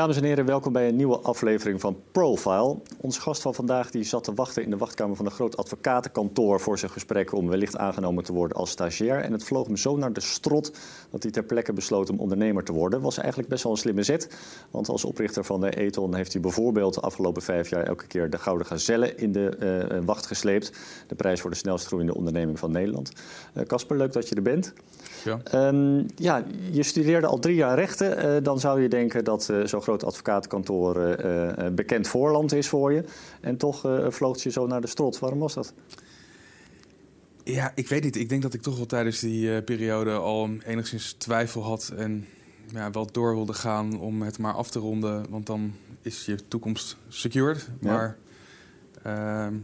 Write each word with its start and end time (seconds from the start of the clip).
Dames 0.00 0.16
en 0.16 0.24
heren, 0.24 0.44
welkom 0.44 0.72
bij 0.72 0.88
een 0.88 0.96
nieuwe 0.96 1.18
aflevering 1.18 1.80
van 1.80 1.96
Profile. 2.12 2.76
Onze 3.00 3.20
gast 3.20 3.42
van 3.42 3.54
vandaag 3.54 3.90
die 3.90 4.02
zat 4.02 4.24
te 4.24 4.34
wachten 4.34 4.62
in 4.62 4.70
de 4.70 4.76
wachtkamer 4.76 5.16
van 5.16 5.26
een 5.26 5.30
groot 5.30 5.56
advocatenkantoor 5.56 6.60
voor 6.60 6.78
zijn 6.78 6.90
gesprek 6.90 7.34
om 7.34 7.48
wellicht 7.48 7.76
aangenomen 7.76 8.24
te 8.24 8.32
worden 8.32 8.56
als 8.56 8.70
stagiair. 8.70 9.20
En 9.20 9.32
het 9.32 9.44
vloog 9.44 9.66
hem 9.66 9.76
zo 9.76 9.96
naar 9.96 10.12
de 10.12 10.20
strot 10.20 10.72
dat 11.10 11.22
hij 11.22 11.32
ter 11.32 11.42
plekke 11.42 11.72
besloot 11.72 12.10
om 12.10 12.18
ondernemer 12.18 12.64
te 12.64 12.72
worden. 12.72 13.00
Was 13.00 13.18
eigenlijk 13.18 13.48
best 13.48 13.62
wel 13.62 13.72
een 13.72 13.78
slimme 13.78 14.02
zet, 14.02 14.28
want 14.70 14.88
als 14.88 15.04
oprichter 15.04 15.44
van 15.44 15.60
de 15.60 15.70
Eton 15.70 16.14
heeft 16.14 16.32
hij 16.32 16.42
bijvoorbeeld 16.42 16.94
de 16.94 17.00
afgelopen 17.00 17.42
vijf 17.42 17.70
jaar 17.70 17.82
elke 17.82 18.06
keer 18.06 18.30
de 18.30 18.38
Gouden 18.38 18.66
Gazelle 18.66 19.14
in 19.14 19.32
de 19.32 19.88
uh, 19.92 19.98
wacht 20.04 20.26
gesleept. 20.26 20.72
De 21.06 21.14
prijs 21.14 21.40
voor 21.40 21.50
de 21.50 21.56
snelst 21.56 21.86
groeiende 21.86 22.14
onderneming 22.14 22.58
van 22.58 22.70
Nederland. 22.70 23.12
Casper, 23.66 23.96
uh, 23.96 24.02
leuk 24.02 24.12
dat 24.12 24.28
je 24.28 24.34
er 24.34 24.42
bent. 24.42 24.72
Ja. 25.24 25.68
Um, 25.68 26.06
ja, 26.16 26.44
je 26.70 26.82
studeerde 26.82 27.26
al 27.26 27.38
drie 27.38 27.54
jaar 27.54 27.74
rechten. 27.74 28.26
Uh, 28.26 28.42
dan 28.42 28.60
zou 28.60 28.82
je 28.82 28.88
denken 28.88 29.24
dat 29.24 29.48
uh, 29.50 29.64
zo'n 29.90 29.98
groot 29.98 30.04
advocatenkantoor 30.04 31.24
uh, 31.26 31.68
bekend 31.72 32.08
voorland 32.08 32.52
is 32.52 32.68
voor 32.68 32.92
je. 32.92 33.04
En 33.40 33.56
toch 33.56 33.80
vloog 34.08 34.42
je 34.42 34.50
zo 34.50 34.66
naar 34.66 34.80
de 34.80 34.86
strot. 34.86 35.18
Waarom 35.18 35.38
was 35.38 35.54
dat? 35.54 35.74
Ja, 37.44 37.72
ik 37.74 37.88
weet 37.88 38.04
niet. 38.04 38.16
Ik 38.16 38.28
denk 38.28 38.42
dat 38.42 38.54
ik 38.54 38.62
toch 38.62 38.76
wel 38.76 38.86
tijdens 38.86 39.20
die 39.20 39.62
periode 39.62 40.12
al 40.12 40.50
enigszins 40.64 41.12
twijfel 41.12 41.62
had. 41.62 41.92
En 41.96 42.26
ja, 42.72 42.90
wel 42.90 43.06
door 43.12 43.34
wilde 43.34 43.52
gaan 43.52 44.00
om 44.00 44.22
het 44.22 44.38
maar 44.38 44.54
af 44.54 44.70
te 44.70 44.78
ronden. 44.78 45.30
Want 45.30 45.46
dan 45.46 45.74
is 46.02 46.24
je 46.24 46.48
toekomst 46.48 46.96
secured. 47.08 47.70
Ja. 47.80 47.92
Maar 47.92 48.16
ehm, 49.02 49.54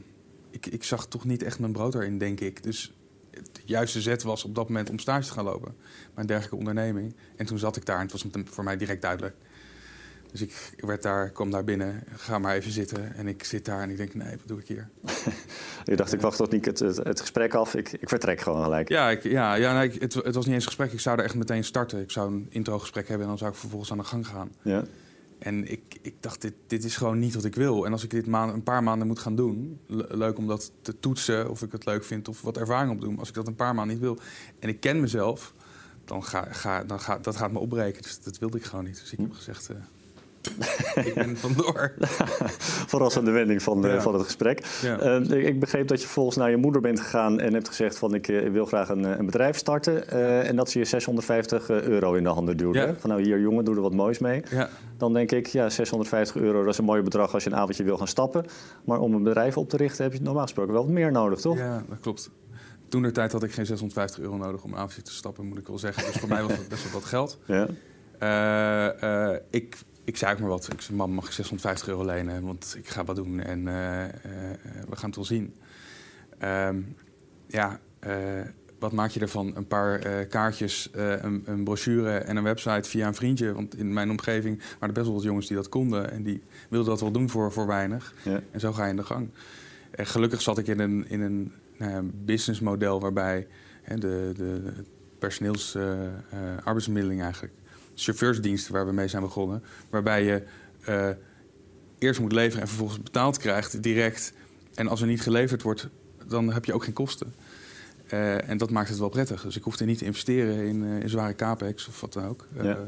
ik, 0.51 0.67
ik 0.67 0.85
zag 0.85 1.07
toch 1.07 1.25
niet 1.25 1.43
echt 1.43 1.59
mijn 1.59 1.73
brood 1.73 1.95
erin, 1.95 2.19
denk 2.19 2.41
ik. 2.41 2.63
Dus 2.63 2.93
de 3.31 3.61
juiste 3.65 4.01
zet 4.01 4.23
was 4.23 4.45
op 4.45 4.55
dat 4.55 4.69
moment 4.69 4.91
om 4.91 4.99
stage 4.99 5.27
te 5.27 5.33
gaan 5.33 5.45
lopen. 5.45 5.75
Bij 5.77 6.23
een 6.23 6.27
dergelijke 6.27 6.57
onderneming. 6.57 7.15
En 7.37 7.47
toen 7.47 7.59
zat 7.59 7.77
ik 7.77 7.87
daar 7.87 7.97
en 7.97 8.03
het 8.03 8.13
was 8.13 8.27
voor 8.45 8.65
mij 8.65 8.77
direct 8.77 9.03
duidelijk. 9.03 9.37
Dus 10.39 10.49
ik, 10.77 10.85
werd 10.85 11.03
daar, 11.03 11.31
kwam 11.31 11.51
daar 11.51 11.65
binnen, 11.65 12.03
ga 12.17 12.39
maar 12.39 12.55
even 12.55 12.71
zitten. 12.71 13.15
En 13.15 13.29
ik 13.29 13.45
zit 13.45 13.65
daar 13.65 13.83
en 13.83 13.91
ik 13.91 13.97
denk, 13.97 14.15
nee, 14.15 14.31
wat 14.31 14.47
doe 14.47 14.61
ik 14.61 14.69
hier? 14.69 14.89
je 15.85 15.97
dacht, 15.97 16.13
ik 16.13 16.21
wacht 16.21 16.37
toch 16.37 16.51
niet 16.51 16.65
het, 16.65 16.79
het, 16.79 17.21
gesprek 17.21 17.55
af, 17.55 17.75
ik, 17.75 17.93
ik 17.93 18.09
vertrek 18.09 18.41
gewoon 18.41 18.63
gelijk. 18.63 18.89
Ja, 18.89 19.11
ik, 19.11 19.23
ja, 19.23 19.55
ja 19.55 19.79
nee, 19.79 19.91
het, 19.99 20.15
het, 20.15 20.35
was 20.35 20.45
niet 20.45 20.55
eens 20.55 20.65
een 20.65 20.71
gesprek. 20.71 20.93
Ik 20.93 21.01
zou 21.01 21.19
er 21.19 21.25
echt 21.25 21.35
meteen 21.35 21.65
starten. 21.65 22.01
Ik 22.01 22.11
zou 22.11 22.33
een 22.33 22.47
intro-gesprek 22.51 23.09
hebben 23.09 23.23
en 23.23 23.29
dan 23.29 23.39
zou 23.39 23.51
ik 23.51 23.57
vervolgens 23.57 23.91
aan 23.91 23.99
de 23.99 24.05
gang 24.05 24.27
gaan. 24.27 24.53
Ja. 24.63 24.85
En 25.39 25.71
ik, 25.71 25.99
ik 26.03 26.15
dacht, 26.21 26.41
dit, 26.41 26.55
dit 26.67 26.85
is 26.85 26.97
gewoon 26.97 27.19
niet 27.19 27.35
wat 27.35 27.45
ik 27.45 27.55
wil. 27.55 27.87
En 27.87 27.93
als 27.93 28.05
ik 28.05 28.11
dit 28.11 28.27
maand, 28.27 28.53
een 28.53 28.63
paar 28.63 28.83
maanden 28.83 29.07
moet 29.07 29.19
gaan 29.19 29.37
doen, 29.37 29.81
leuk 30.09 30.39
om 30.39 30.47
dat 30.47 30.73
te 30.83 31.01
toetsen, 31.01 31.51
of 31.51 31.63
ik 31.63 31.73
het 31.73 31.85
leuk 31.85 32.05
vind, 32.05 32.29
of 32.29 32.43
wat 32.43 32.57
ervaring 32.57 32.93
opdoen. 32.93 33.19
Als 33.19 33.29
ik 33.29 33.35
dat 33.35 33.47
een 33.47 33.55
paar 33.55 33.75
maanden 33.75 33.95
niet 33.95 34.05
wil 34.05 34.19
en 34.59 34.69
ik 34.69 34.81
ken 34.81 35.01
mezelf, 35.01 35.55
dan 36.05 36.25
ga, 36.25 36.47
ga, 36.51 36.85
dan 36.85 37.01
ga, 37.01 37.19
dat 37.19 37.37
gaat 37.37 37.53
me 37.53 37.59
opbreken. 37.59 38.03
Dus 38.03 38.21
dat 38.21 38.39
wilde 38.39 38.59
ik 38.59 38.65
gewoon 38.65 38.85
niet. 38.85 39.01
Dus 39.01 39.13
ik 39.13 39.19
heb 39.19 39.33
gezegd, 39.33 39.71
uh, 39.71 39.77
ik 40.95 41.15
ben 41.15 41.37
vandoor. 41.37 41.93
Verrassende 42.93 43.31
wending 43.31 43.63
van, 43.63 43.83
ja. 43.83 44.01
van 44.01 44.15
het 44.15 44.23
gesprek. 44.23 44.67
Ja. 44.83 45.21
Uh, 45.21 45.47
ik 45.47 45.61
begreep 45.61 45.89
dat 45.89 46.03
je 46.03 46.09
volgens 46.09 46.37
naar 46.37 46.51
je 46.51 46.57
moeder 46.57 46.81
bent 46.81 47.01
gegaan 47.01 47.41
en 47.41 47.55
hebt 47.55 47.69
gezegd 47.69 47.99
van 47.99 48.15
ik 48.15 48.29
uh, 48.29 48.51
wil 48.51 48.67
graag 48.67 48.89
een, 48.89 49.05
een 49.05 49.27
bedrijf 49.27 49.57
starten. 49.57 50.05
Uh, 50.13 50.49
en 50.49 50.57
dat 50.57 50.71
ze 50.71 50.79
je 50.79 50.85
650 50.85 51.71
euro 51.71 52.15
in 52.15 52.23
de 52.23 52.29
handen 52.29 52.57
duwde. 52.57 52.79
Ja. 52.79 52.95
Van 52.99 53.11
nou 53.11 53.23
hier 53.23 53.41
jongen, 53.41 53.65
doe 53.65 53.75
er 53.75 53.81
wat 53.81 53.95
moois 53.95 54.19
mee. 54.19 54.43
Dan 54.97 55.13
denk 55.13 55.33
ik, 55.33 55.47
ja 55.47 55.71
650 55.71 56.37
euro 56.37 56.61
dat 56.61 56.73
is 56.73 56.79
een 56.79 56.85
mooi 56.85 57.03
bedrag 57.03 57.35
als 57.35 57.45
je 57.45 57.51
een 57.51 57.57
avondje 57.57 57.85
wil 57.85 57.97
gaan 57.97 58.09
stappen. 58.09 58.45
Maar 58.85 59.01
om 59.01 59.15
een 59.15 59.23
bedrijf 59.23 59.57
op 59.57 59.69
te 59.69 59.77
richten 59.77 60.05
heb 60.05 60.13
je 60.13 60.21
normaal 60.21 60.43
gesproken 60.43 60.73
wel 60.73 60.83
wat 60.83 60.93
meer 60.93 61.13
nodig, 61.13 61.41
toch? 61.41 61.57
Ja, 61.57 61.85
dat 61.89 62.01
klopt. 62.01 62.31
Toen 62.89 63.03
de 63.03 63.11
tijd 63.11 63.33
had 63.33 63.43
ik 63.43 63.53
geen 63.53 63.67
650 63.67 64.23
euro 64.23 64.37
nodig 64.37 64.63
om 64.63 64.73
een 64.73 64.79
avondje 64.79 65.03
te 65.03 65.13
stappen, 65.13 65.47
moet 65.47 65.59
ik 65.59 65.67
wel 65.67 65.79
zeggen. 65.79 66.05
Dus 66.07 66.21
voor 66.21 66.29
mij 66.29 66.43
was 66.43 66.57
dat 66.57 66.69
best 66.69 66.83
wel 66.83 66.93
wat 66.93 67.05
geld. 67.05 67.39
Ja. 67.47 67.69
ik 69.51 69.77
ik 70.07 70.17
zei 70.17 70.33
ook 70.33 70.39
maar 70.39 70.49
wat. 70.49 70.73
Ik 70.73 70.81
zei, 70.81 70.97
mam, 70.97 71.13
mag 71.13 71.27
ik 71.27 71.33
650 71.33 71.89
euro 71.89 72.05
lenen? 72.05 72.43
Want 72.43 72.75
ik 72.79 72.89
ga 72.89 73.05
wat 73.05 73.17
doen 73.17 73.41
en 73.41 73.67
uh, 73.67 74.03
uh, 74.03 74.11
we 74.89 74.97
gaan 74.97 75.07
het 75.07 75.17
wel 75.17 75.25
zien. 75.25 75.55
Um, 76.43 76.97
ja, 77.47 77.81
uh, 78.07 78.13
wat 78.79 78.93
maak 78.93 79.11
je 79.11 79.21
ervan? 79.21 79.57
Een 79.57 79.67
paar 79.67 79.99
kaartjes, 80.27 80.89
een, 80.93 81.43
een, 81.47 81.65
brochure 81.65 82.19
en 82.19 82.37
een 82.37 82.43
website 82.43 82.89
via 82.89 83.07
een 83.07 83.15
vriendje. 83.15 83.53
Want 83.53 83.77
in 83.77 83.93
mijn 83.93 84.11
omgeving 84.11 84.59
waren 84.59 84.81
er 84.81 84.93
best 84.93 85.07
wel 85.07 85.15
wat 85.15 85.25
jongens 85.25 85.47
die 85.47 85.57
dat 85.57 85.69
konden. 85.69 86.11
En 86.11 86.23
die 86.23 86.43
wilden 86.69 86.91
dat 86.91 87.01
wel 87.01 87.13
doen 87.13 87.31
voor, 87.31 87.53
voor 87.53 87.67
weinig. 87.67 88.15
Ja. 88.25 88.41
En 88.51 88.61
zo 88.61 88.73
ga 88.73 88.85
je 88.85 88.91
in 88.91 88.97
de 88.97 89.05
gang. 89.05 89.29
En 89.91 90.07
gelukkig 90.07 90.43
zat 90.43 90.59
ik 90.59 90.67
in 90.67 90.79
een, 90.79 91.09
in 91.09 91.21
een 91.21 91.53
nou 91.79 92.11
businessmodel 92.15 93.01
waarbij 93.01 93.47
hè, 93.83 93.99
de, 93.99 94.33
de 94.37 94.73
personeels 95.19 95.77
arbeidsmiddeling 96.65 97.23
eigenlijk 97.23 97.53
chauffeursdiensten 97.97 98.73
waar 98.73 98.87
we 98.87 98.93
mee 98.93 99.09
zijn 99.09 99.23
begonnen. 99.23 99.63
Waarbij 99.91 100.25
je 100.25 100.43
uh, 100.89 101.09
eerst 101.99 102.21
moet 102.21 102.33
leveren 102.33 102.61
en 102.63 102.69
vervolgens 102.69 103.03
betaald 103.03 103.39
krijgt 103.39 103.83
direct. 103.83 104.33
En 104.75 104.89
als 104.89 105.01
er 105.01 105.07
niet 105.07 105.23
geleverd 105.23 105.63
wordt, 105.63 105.89
dan 106.27 106.53
heb 106.53 106.65
je 106.65 106.73
ook 106.75 106.85
geen 106.85 106.93
kosten. 106.93 107.35
Uh, 108.13 108.49
en 108.49 108.57
dat 108.57 108.71
maakt 108.71 108.89
het 108.89 108.99
wel 108.99 109.09
prettig. 109.09 109.43
Dus 109.43 109.57
ik 109.57 109.63
hoefde 109.63 109.85
niet 109.85 109.99
te 109.99 110.05
investeren 110.05 110.67
in, 110.67 110.83
uh, 110.83 111.01
in 111.01 111.09
zware 111.09 111.35
capex 111.35 111.89
of 111.89 112.01
wat 112.01 112.13
dan 112.13 112.27
ook. 112.27 112.47
Ja. 112.63 112.79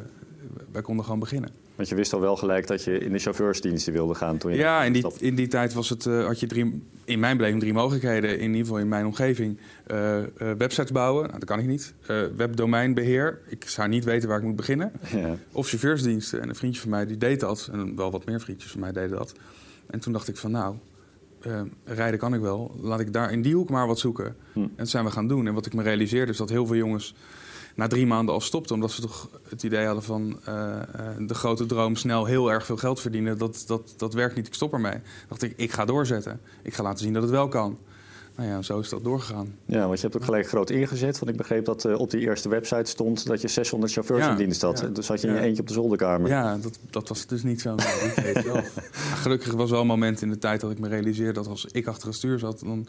Wij 0.72 0.82
konden 0.82 1.04
gewoon 1.04 1.20
beginnen. 1.20 1.50
Want 1.78 1.91
je 1.91 1.97
wist 1.97 2.12
al 2.12 2.21
wel 2.21 2.37
gelijk 2.37 2.66
dat 2.66 2.84
je 2.84 2.99
in 2.99 3.12
de 3.12 3.19
chauffeursdiensten 3.19 3.93
wilde 3.93 4.15
gaan 4.15 4.39
toen 4.39 4.50
je. 4.50 4.56
Ja, 4.56 4.84
in 4.84 4.93
die, 4.93 5.06
in 5.19 5.34
die 5.34 5.47
tijd 5.47 5.72
was 5.72 5.89
het, 5.89 6.05
uh, 6.05 6.27
had 6.27 6.41
je 6.41 6.47
drie, 6.47 6.83
in 7.05 7.21
mijn 7.21 7.37
beleving 7.37 7.61
drie 7.61 7.72
mogelijkheden. 7.72 8.39
In 8.39 8.47
ieder 8.47 8.61
geval 8.61 8.78
in 8.78 8.89
mijn 8.89 9.06
omgeving. 9.06 9.59
Uh, 9.91 10.19
uh, 10.19 10.25
websites 10.38 10.93
bouwen, 10.93 11.27
nou, 11.27 11.38
dat 11.38 11.49
kan 11.49 11.59
ik 11.59 11.67
niet. 11.67 11.94
webdomeinbeheer, 12.37 13.41
ik 13.49 13.65
zou 13.69 13.88
niet 13.88 14.05
weten 14.05 14.28
waar 14.28 14.38
ik 14.38 14.44
moet 14.44 14.56
beginnen. 14.56 14.93
Ja. 15.11 15.37
Of 15.53 15.69
chauffeursdiensten. 15.69 16.41
En 16.41 16.49
een 16.49 16.55
vriendje 16.55 16.81
van 16.81 16.91
mij 16.91 17.06
die 17.06 17.17
deed 17.17 17.41
dat. 17.41 17.69
En 17.72 17.97
wel 17.97 18.11
wat 18.11 18.25
meer 18.25 18.41
vriendjes 18.41 18.71
van 18.71 18.81
mij 18.81 18.93
deden 18.93 19.17
dat. 19.17 19.34
En 19.87 20.00
toen 20.00 20.12
dacht 20.12 20.28
ik 20.28 20.37
van 20.37 20.50
nou, 20.50 20.77
rijden 21.84 22.19
kan 22.19 22.34
ik 22.34 22.41
wel. 22.41 22.77
Laat 22.81 23.00
ik 23.00 23.12
daar 23.12 23.33
in 23.33 23.43
die 23.43 23.55
hoek 23.55 23.71
maar 23.71 23.87
wat 23.87 23.99
zoeken. 23.99 24.37
Hm. 24.53 24.61
En 24.61 24.71
dat 24.77 24.88
zijn 24.88 25.05
we 25.05 25.11
gaan 25.11 25.28
doen. 25.28 25.47
En 25.47 25.55
wat 25.55 25.67
ik 25.67 25.75
me 25.75 25.83
realiseerde 25.83 26.33
is 26.33 26.38
dat 26.38 26.49
heel 26.49 26.67
veel 26.67 26.77
jongens 26.77 27.15
na 27.78 27.87
drie 27.87 28.06
maanden 28.06 28.34
al 28.34 28.41
stopten. 28.41 28.75
Omdat 28.75 28.91
ze 28.91 29.00
toch 29.00 29.28
het 29.49 29.62
idee 29.62 29.84
hadden 29.84 30.05
van 30.05 30.39
uh, 30.49 30.77
de 31.19 31.34
grote 31.34 31.66
droom 31.66 31.97
snel 31.97 32.25
heel 32.25 32.53
erg 32.53 32.66
veel 32.66 32.77
geld 32.77 33.00
verdienen. 33.00 33.39
Dat, 33.39 33.65
dat, 33.66 33.94
dat 33.97 34.15
werkt 34.15 34.37
niet, 34.37 34.47
ik 34.47 34.55
stop 34.55 34.72
ermee. 34.72 34.99
dacht 35.28 35.43
ik, 35.43 35.53
ik 35.56 35.72
ga 35.72 35.84
doorzetten. 35.84 36.41
Ik 36.62 36.75
ga 36.75 36.83
laten 36.83 37.05
zien 37.05 37.12
dat 37.12 37.22
het 37.22 37.31
wel 37.31 37.49
kan. 37.49 37.78
Nou 38.37 38.50
ja, 38.50 38.62
zo 38.62 38.78
is 38.78 38.88
dat 38.88 39.05
doorgegaan. 39.05 39.55
Ja, 39.65 39.87
want 39.87 40.00
je 40.00 40.03
hebt 40.03 40.17
ook 40.17 40.25
gelijk 40.25 40.49
groot 40.49 40.71
ingezet. 40.71 41.19
Want 41.19 41.31
ik 41.31 41.37
begreep 41.37 41.65
dat 41.65 41.84
uh, 41.84 41.99
op 41.99 42.11
die 42.11 42.21
eerste 42.21 42.49
website 42.49 42.91
stond 42.91 43.27
dat 43.27 43.41
je 43.41 43.49
600 43.49 43.93
chauffeurs 43.93 44.27
in 44.27 44.37
dienst 44.37 44.62
had. 44.62 44.81
Ja, 44.81 44.87
dus 44.87 45.09
had 45.09 45.21
je 45.21 45.27
in 45.27 45.34
je 45.34 45.41
eentje 45.41 45.62
op 45.62 45.69
de 45.69 45.75
zolderkamer. 45.75 46.28
Ja, 46.28 46.56
dat, 46.56 46.78
dat 46.91 47.09
was 47.09 47.27
dus 47.27 47.43
niet 47.43 47.61
zo. 47.61 47.75
gelukkig 49.22 49.53
was 49.53 49.71
wel 49.71 49.81
een 49.81 49.87
moment 49.87 50.22
in 50.22 50.31
de 50.31 50.38
tijd 50.38 50.61
dat 50.61 50.71
ik 50.71 50.78
me 50.78 50.88
realiseerde 50.88 51.33
dat 51.33 51.47
als 51.47 51.67
ik 51.72 51.87
achter 51.87 52.06
het 52.06 52.17
stuur 52.17 52.38
zat, 52.38 52.61
dan 52.61 52.87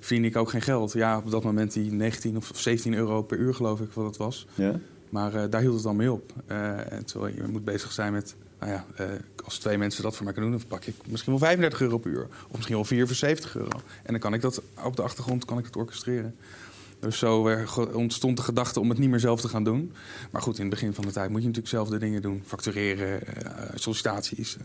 verdien 0.00 0.24
ik 0.24 0.36
ook 0.36 0.50
geen 0.50 0.62
geld. 0.62 0.92
Ja, 0.92 1.18
op 1.18 1.30
dat 1.30 1.44
moment 1.44 1.72
die 1.72 1.92
19 1.92 2.36
of 2.36 2.50
17 2.54 2.94
euro 2.94 3.22
per 3.22 3.38
uur 3.38 3.54
geloof 3.54 3.80
ik 3.80 3.92
wat 3.92 4.06
het 4.06 4.16
was. 4.16 4.46
Ja. 4.54 4.80
Maar 5.08 5.34
uh, 5.34 5.42
daar 5.50 5.60
hield 5.60 5.74
het 5.74 5.82
dan 5.82 5.96
mee 5.96 6.12
op. 6.12 6.32
Uh, 6.50 6.78
terwijl 7.04 7.34
je 7.34 7.42
moet 7.48 7.64
bezig 7.64 7.92
zijn 7.92 8.12
met, 8.12 8.34
nou 8.60 8.72
ja, 8.72 8.86
uh, 9.00 9.06
als 9.44 9.58
twee 9.58 9.78
mensen 9.78 10.02
dat 10.02 10.14
voor 10.14 10.24
mij 10.24 10.32
kunnen 10.32 10.50
doen, 10.50 10.60
dan 10.60 10.68
pak 10.68 10.86
ik 10.86 10.94
misschien 11.06 11.32
wel 11.32 11.40
35 11.40 11.80
euro 11.80 11.98
per 11.98 12.10
uur. 12.10 12.26
Of 12.48 12.52
misschien 12.54 12.74
wel 12.74 12.84
4 12.84 13.06
voor 13.06 13.16
70 13.16 13.56
euro. 13.56 13.80
En 14.02 14.12
dan 14.12 14.18
kan 14.18 14.34
ik 14.34 14.40
dat 14.40 14.62
op 14.84 14.96
de 14.96 15.02
achtergrond 15.02 15.44
kan 15.44 15.58
ik 15.58 15.64
het 15.64 15.76
orchestreren. 15.76 16.34
Dus 17.00 17.18
zo 17.18 17.50
ontstond 17.92 18.36
de 18.36 18.42
gedachte 18.42 18.80
om 18.80 18.88
het 18.88 18.98
niet 18.98 19.10
meer 19.10 19.20
zelf 19.20 19.40
te 19.40 19.48
gaan 19.48 19.64
doen. 19.64 19.92
Maar 20.30 20.42
goed, 20.42 20.56
in 20.56 20.64
het 20.64 20.70
begin 20.70 20.94
van 20.94 21.04
de 21.04 21.10
tijd 21.10 21.30
moet 21.30 21.40
je 21.40 21.46
natuurlijk 21.46 21.74
zelf 21.74 21.88
de 21.88 21.98
dingen 21.98 22.22
doen. 22.22 22.42
Factureren, 22.46 23.20
sollicitaties, 23.74 24.56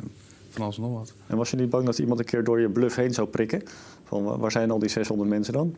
van 0.53 0.61
alles 0.63 0.77
en 0.77 0.81
nog 0.81 0.93
wat. 0.93 1.13
En 1.27 1.37
was 1.37 1.51
je 1.51 1.57
niet 1.57 1.69
bang 1.69 1.85
dat 1.85 1.99
iemand 1.99 2.19
een 2.19 2.25
keer 2.25 2.43
door 2.43 2.59
je 2.59 2.69
bluff 2.69 2.95
heen 2.95 3.13
zou 3.13 3.27
prikken? 3.27 3.63
Van 4.03 4.23
waar 4.23 4.51
zijn 4.51 4.71
al 4.71 4.79
die 4.79 4.89
600 4.89 5.29
mensen 5.29 5.53
dan? 5.53 5.75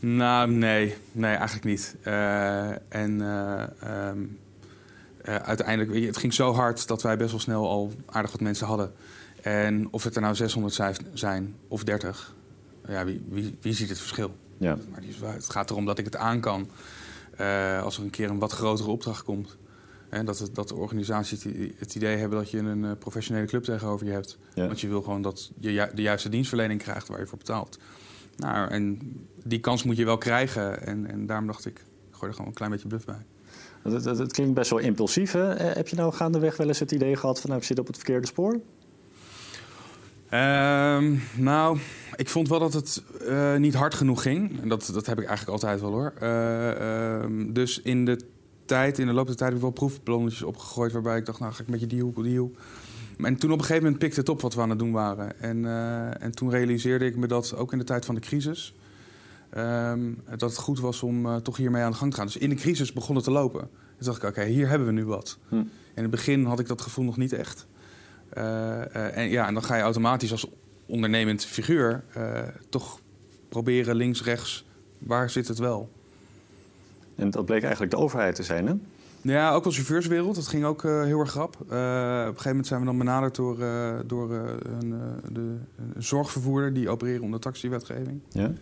Nou, 0.00 0.50
nee. 0.50 0.94
Nee, 1.12 1.34
eigenlijk 1.34 1.64
niet. 1.64 1.96
Uh, 2.04 2.94
en 2.94 3.20
uh, 3.20 3.62
um, 4.08 4.38
uh, 5.28 5.36
uiteindelijk, 5.36 5.90
weet 5.90 6.00
je, 6.00 6.06
het 6.06 6.16
ging 6.16 6.34
zo 6.34 6.52
hard 6.52 6.86
dat 6.86 7.02
wij 7.02 7.16
best 7.16 7.30
wel 7.30 7.40
snel 7.40 7.68
al 7.68 7.92
aardig 8.06 8.30
wat 8.30 8.40
mensen 8.40 8.66
hadden. 8.66 8.92
En 9.42 9.88
of 9.90 10.04
het 10.04 10.14
er 10.14 10.20
nou 10.20 10.34
600 10.34 10.96
zijn 11.12 11.54
of 11.68 11.84
30, 11.84 12.34
ja, 12.88 13.04
wie, 13.04 13.24
wie, 13.28 13.56
wie 13.60 13.72
ziet 13.72 13.88
het 13.88 13.98
verschil? 13.98 14.34
Ja. 14.58 14.78
Maar 14.90 15.32
het 15.34 15.50
gaat 15.50 15.70
erom 15.70 15.86
dat 15.86 15.98
ik 15.98 16.04
het 16.04 16.16
aan 16.16 16.40
kan 16.40 16.68
als 17.82 17.96
er 17.96 18.02
een 18.02 18.10
keer 18.10 18.30
een 18.30 18.38
wat 18.38 18.52
grotere 18.52 18.90
opdracht 18.90 19.22
komt. 19.22 19.56
En 20.08 20.24
dat, 20.24 20.50
dat 20.52 20.68
de 20.68 20.74
organisaties 20.74 21.44
het 21.78 21.94
idee 21.94 22.16
hebben 22.16 22.38
dat 22.38 22.50
je 22.50 22.58
een 22.58 22.84
uh, 22.84 22.90
professionele 22.98 23.46
club 23.46 23.64
tegenover 23.64 24.06
je 24.06 24.12
hebt. 24.12 24.38
Want 24.54 24.80
je 24.80 24.88
wil 24.88 25.02
gewoon 25.02 25.22
dat 25.22 25.50
je 25.60 25.90
de 25.94 26.02
juiste 26.02 26.28
dienstverlening 26.28 26.82
krijgt 26.82 27.08
waar 27.08 27.20
je 27.20 27.26
voor 27.26 27.38
betaalt. 27.38 27.78
Nou, 28.36 28.70
en 28.70 28.98
die 29.44 29.60
kans 29.60 29.82
moet 29.82 29.96
je 29.96 30.04
wel 30.04 30.18
krijgen. 30.18 30.86
En, 30.86 31.06
en 31.10 31.26
daarom 31.26 31.46
dacht 31.46 31.66
ik, 31.66 31.78
ik 31.78 32.14
gooi 32.14 32.26
er 32.26 32.32
gewoon 32.32 32.48
een 32.48 32.56
klein 32.56 32.70
beetje 32.70 32.88
bluff 32.88 33.04
bij. 33.04 33.24
Het 33.82 34.32
klinkt 34.32 34.54
best 34.54 34.70
wel 34.70 34.78
impulsief. 34.78 35.32
Hè? 35.32 35.54
Eh, 35.54 35.74
heb 35.74 35.88
je 35.88 35.96
nou 35.96 36.12
gaandeweg 36.12 36.56
wel 36.56 36.66
eens 36.66 36.78
het 36.78 36.92
idee 36.92 37.16
gehad 37.16 37.40
van 37.40 37.50
nou, 37.50 37.60
ik 37.60 37.66
zit 37.66 37.78
op 37.78 37.86
het 37.86 37.96
verkeerde 37.96 38.26
spoor? 38.26 38.60
Um, 40.30 41.22
nou, 41.36 41.78
ik 42.16 42.28
vond 42.28 42.48
wel 42.48 42.58
dat 42.58 42.72
het 42.72 43.02
uh, 43.22 43.56
niet 43.56 43.74
hard 43.74 43.94
genoeg 43.94 44.22
ging. 44.22 44.62
En 44.62 44.68
dat, 44.68 44.90
dat 44.92 45.06
heb 45.06 45.18
ik 45.18 45.26
eigenlijk 45.26 45.62
altijd 45.62 45.80
wel 45.80 45.90
hoor. 45.90 46.12
Uh, 46.22 46.70
uh, 46.80 47.54
dus 47.54 47.82
in 47.82 48.04
de 48.04 48.18
tijd, 48.66 48.98
in 48.98 49.06
de 49.06 49.12
loop 49.12 49.26
der 49.26 49.36
tijd, 49.36 49.48
heb 49.48 49.58
ik 49.58 49.64
wel 49.64 49.72
proefballonnetjes 49.72 50.42
opgegooid... 50.42 50.92
waarbij 50.92 51.18
ik 51.18 51.26
dacht, 51.26 51.40
nou 51.40 51.52
ga 51.52 51.62
ik 51.62 51.68
met 51.68 51.80
je 51.80 51.86
die 51.86 52.02
hoek, 52.02 52.22
die 52.22 52.38
hoek. 52.38 52.56
En 53.18 53.36
toen 53.36 53.52
op 53.52 53.58
een 53.58 53.64
gegeven 53.64 53.82
moment 53.82 54.02
pikte 54.02 54.20
het 54.20 54.28
op 54.28 54.40
wat 54.40 54.54
we 54.54 54.60
aan 54.60 54.70
het 54.70 54.78
doen 54.78 54.92
waren. 54.92 55.40
En, 55.40 55.56
uh, 55.56 56.22
en 56.22 56.30
toen 56.30 56.50
realiseerde 56.50 57.06
ik 57.06 57.16
me 57.16 57.26
dat, 57.26 57.56
ook 57.56 57.72
in 57.72 57.78
de 57.78 57.84
tijd 57.84 58.04
van 58.04 58.14
de 58.14 58.20
crisis... 58.20 58.74
Um, 59.56 60.22
dat 60.28 60.50
het 60.50 60.58
goed 60.58 60.80
was 60.80 61.02
om 61.02 61.26
uh, 61.26 61.36
toch 61.36 61.56
hiermee 61.56 61.82
aan 61.82 61.90
de 61.90 61.96
gang 61.96 62.10
te 62.10 62.16
gaan. 62.16 62.26
Dus 62.26 62.36
in 62.36 62.48
de 62.48 62.54
crisis 62.54 62.92
begon 62.92 63.14
het 63.14 63.24
te 63.24 63.30
lopen. 63.30 63.60
Toen 63.60 63.70
dacht 63.98 64.16
ik, 64.16 64.22
oké, 64.22 64.40
okay, 64.40 64.50
hier 64.50 64.68
hebben 64.68 64.86
we 64.86 64.92
nu 64.92 65.04
wat. 65.04 65.38
Hm. 65.48 65.54
In 65.94 66.02
het 66.02 66.10
begin 66.10 66.44
had 66.44 66.58
ik 66.58 66.66
dat 66.66 66.80
gevoel 66.80 67.04
nog 67.04 67.16
niet 67.16 67.32
echt. 67.32 67.66
Uh, 68.34 69.16
en, 69.16 69.28
ja, 69.28 69.46
en 69.46 69.54
dan 69.54 69.62
ga 69.62 69.76
je 69.76 69.82
automatisch 69.82 70.30
als 70.30 70.48
ondernemend 70.86 71.44
figuur 71.44 72.04
toch 72.68 73.00
proberen 73.48 73.96
links, 73.96 74.22
rechts, 74.22 74.66
waar 74.98 75.30
zit 75.30 75.48
het 75.48 75.58
wel? 75.58 75.90
En 77.16 77.30
dat 77.30 77.44
bleek 77.44 77.62
eigenlijk 77.62 77.92
de 77.92 77.98
overheid 77.98 78.34
te 78.34 78.42
zijn, 78.42 78.66
hè? 78.66 78.74
Ja, 79.20 79.52
ook 79.52 79.64
wel 79.64 79.72
chauffeurswereld. 79.72 80.34
Dat 80.34 80.46
ging 80.46 80.64
ook 80.64 80.82
uh, 80.82 81.02
heel 81.02 81.20
erg 81.20 81.30
grap. 81.30 81.56
Uh, 81.60 81.62
op 81.62 81.70
een 81.70 82.26
gegeven 82.26 82.48
moment 82.48 82.66
zijn 82.66 82.80
we 82.80 82.86
dan 82.86 82.98
benaderd 82.98 83.34
door, 83.34 83.58
uh, 83.58 83.94
door 84.06 84.32
een, 84.32 84.94
de, 85.32 85.40
een 85.40 86.02
zorgvervoerder... 86.02 86.72
die 86.72 86.88
opereren 86.88 87.22
onder 87.22 87.40
taxiwetgeving. 87.40 88.20
Ja. 88.28 88.52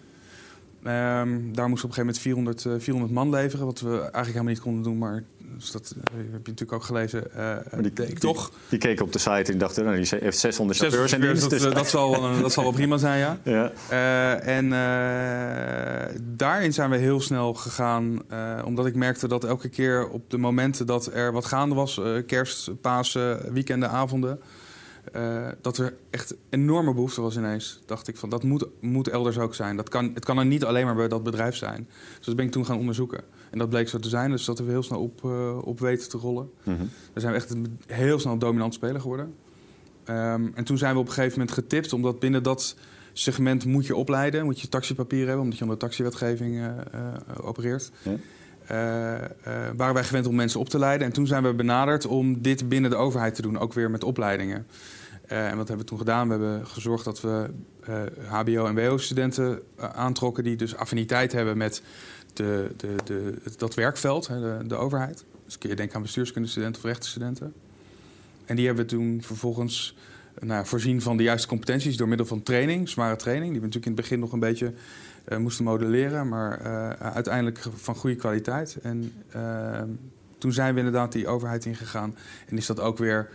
Um, 0.87 1.55
daar 1.55 1.69
moesten 1.69 1.89
we 1.89 1.95
op 1.95 1.99
een 1.99 2.05
gegeven 2.05 2.05
moment 2.05 2.19
400, 2.19 2.83
400 2.83 3.13
man 3.13 3.31
leveren... 3.31 3.67
wat 3.67 3.81
we 3.81 3.99
eigenlijk 3.99 4.27
helemaal 4.27 4.53
niet 4.53 4.61
konden 4.61 4.83
doen, 4.83 4.99
maar 4.99 5.25
dus 5.57 5.71
dat 5.71 5.95
heb 6.11 6.31
je 6.31 6.51
natuurlijk 6.51 6.73
ook 6.73 6.83
gelezen. 6.83 7.25
Uh, 7.37 7.57
die, 7.83 7.93
die, 7.93 8.15
toch? 8.15 8.51
Die, 8.69 8.79
keken 8.79 9.05
op 9.05 9.13
de 9.13 9.19
site 9.19 9.53
en 9.53 9.59
dachten, 9.59 9.85
nou, 9.85 9.97
die 9.97 10.19
heeft 10.21 10.39
600 10.39 10.79
chauffeurs 10.79 11.13
en 11.13 11.21
dienst. 11.21 11.41
Dat, 11.41 11.51
dus. 11.51 11.63
dat, 11.63 11.89
zal, 11.89 12.41
dat 12.41 12.53
zal 12.53 12.63
wel 12.63 12.73
prima 12.73 12.97
zijn, 12.97 13.19
ja. 13.19 13.39
ja. 13.45 13.73
Uh, 13.91 14.57
en 14.57 14.65
uh, 14.65 16.21
daarin 16.23 16.73
zijn 16.73 16.91
we 16.91 16.97
heel 16.97 17.21
snel 17.21 17.55
gegaan, 17.55 18.23
omdat 18.65 18.87
ik 18.87 18.95
merkte 18.95 19.29
dat 19.29 19.45
elke 19.45 19.69
keer 19.69 20.09
op 20.09 20.31
de 20.31 20.39
momenten 20.39 20.87
dat 20.87 21.11
er 21.13 21.33
wat 21.33 21.45
gaande 21.45 21.75
was, 21.75 22.01
kerst, 22.27 22.81
Pasen, 22.81 23.53
weekenden, 23.53 23.91
avonden, 23.91 24.41
dat 25.61 25.79
er 25.79 25.95
echt 26.11 26.35
enorme 26.49 26.95
behoefte 26.95 27.21
was 27.21 27.37
ineens. 27.37 27.81
Dacht 27.87 28.09
ik 28.09 28.17
van, 28.17 28.29
dat 28.29 28.43
moet, 28.43 28.67
moet 28.81 29.09
elders 29.09 29.39
ook 29.39 29.55
zijn. 29.55 29.77
Dat 29.77 29.89
kan, 29.89 30.11
het 30.15 30.25
kan 30.25 30.39
er 30.39 30.47
niet 30.47 30.65
alleen 30.65 30.85
maar 30.85 30.95
bij 30.95 31.09
dat 31.09 31.23
bedrijf 31.23 31.57
zijn. 31.57 31.89
Dus 32.17 32.27
dat 32.27 32.37
ben 32.37 32.45
ik 32.45 32.51
toen 32.51 32.67
gaan 32.67 32.79
onderzoeken. 32.79 33.25
En 33.51 33.59
dat 33.59 33.69
bleek 33.69 33.89
zo 33.89 33.99
te 33.99 34.09
zijn, 34.09 34.31
dus 34.31 34.45
dat 34.45 34.59
we 34.59 34.71
heel 34.71 34.83
snel 34.83 35.01
op, 35.01 35.23
uh, 35.25 35.59
op 35.67 35.81
weten 35.81 36.09
te 36.09 36.19
rollen. 36.19 36.51
Mm 36.63 36.77
-hmm. 36.77 36.89
Daar 37.13 37.21
zijn 37.21 37.33
we 37.33 37.39
echt 37.39 37.55
heel 37.87 38.19
snel 38.19 38.39
dominant 38.39 38.75
speler 38.75 39.01
geworden. 39.01 39.35
Um, 40.09 40.53
en 40.55 40.65
toen 40.65 40.79
zijn 40.79 40.95
we 40.95 41.01
op 41.01 41.07
een 41.07 41.13
gegeven 41.13 41.39
moment 41.39 41.57
getipt, 41.57 41.93
omdat 41.93 42.19
binnen 42.19 42.43
dat 42.43 42.77
segment 43.13 43.65
moet 43.65 43.87
je 43.87 43.97
opleiden, 43.97 44.45
moet 44.45 44.61
je 44.61 44.69
taxipapier 44.69 45.27
hebben, 45.27 45.43
omdat 45.43 45.59
je 45.59 45.65
onder 45.65 45.79
taxiwetgeving 45.79 46.55
uh, 46.55 46.65
uh, 46.65 47.47
opereert. 47.47 47.91
Ja. 48.03 48.17
waren 49.77 49.95
wij 49.95 50.05
gewend 50.05 50.27
om 50.27 50.35
mensen 50.35 50.61
op 50.61 50.69
te 50.69 50.79
leiden. 50.79 51.07
En 51.07 51.13
toen 51.13 51.27
zijn 51.27 51.43
we 51.43 51.55
benaderd 51.55 52.07
om 52.07 52.43
dit 52.43 52.69
binnen 52.69 52.91
de 52.91 52.97
overheid 52.97 53.35
te 53.35 53.43
doen, 53.43 53.59
ook 53.59 53.73
weer 53.73 53.91
met 53.91 54.05
opleidingen. 54.05 54.67
En 55.27 55.57
wat 55.57 55.69
hebben 55.69 55.79
we 55.79 55.85
toen 55.85 55.99
gedaan? 55.99 56.27
We 56.27 56.33
hebben 56.33 56.67
gezorgd 56.67 57.05
dat 57.05 57.21
we 57.21 57.51
HBO- 58.29 58.67
en 58.67 58.75
WO-studenten 58.75 59.63
aantrokken 59.77 60.45
die 60.45 60.57
dus 60.57 60.77
affiniteit 60.77 61.33
hebben 61.33 61.57
met 61.57 61.83
de, 62.33 62.71
de, 62.77 62.95
de, 63.05 63.35
dat 63.57 63.75
werkveld, 63.75 64.27
de, 64.27 64.59
de 64.67 64.75
overheid. 64.75 65.25
Dus 65.45 65.59
kun 65.59 65.71
je 65.71 65.77
denken 65.77 65.97
aan 65.97 66.03
bestuurskundestudenten 66.03 66.83
of 66.83 66.89
rechtenstudenten. 66.89 67.53
En 68.45 68.57
die 68.57 68.67
hebben 68.67 68.85
we 68.85 68.91
toen 68.91 69.23
vervolgens 69.23 69.97
nou, 70.41 70.67
voorzien 70.67 71.03
van 71.03 71.17
de 71.17 71.23
juiste 71.23 71.49
competenties 71.49 71.97
door 71.97 72.09
middel 72.09 72.27
van 72.27 72.43
training, 72.43 72.89
zware 72.89 73.17
training, 73.17 73.51
die 73.51 73.61
we 73.61 73.67
natuurlijk 73.67 73.87
in 73.87 73.93
het 73.93 74.01
begin 74.01 74.21
nog 74.21 74.33
een 74.33 74.41
beetje 74.41 74.73
moesten 75.39 75.65
modelleren, 75.65 76.29
maar 76.29 76.59
uiteindelijk 76.99 77.59
van 77.75 77.95
goede 77.95 78.17
kwaliteit. 78.17 78.77
En 78.83 79.13
toen 80.39 80.53
zijn 80.53 80.73
we 80.73 80.79
inderdaad 80.79 81.13
die 81.13 81.29
overheid 81.29 81.65
ingegaan 81.65 82.17
en 82.47 82.57
is 82.57 82.67
dat 82.67 82.81
ook 82.81 82.99
weer 82.99 83.29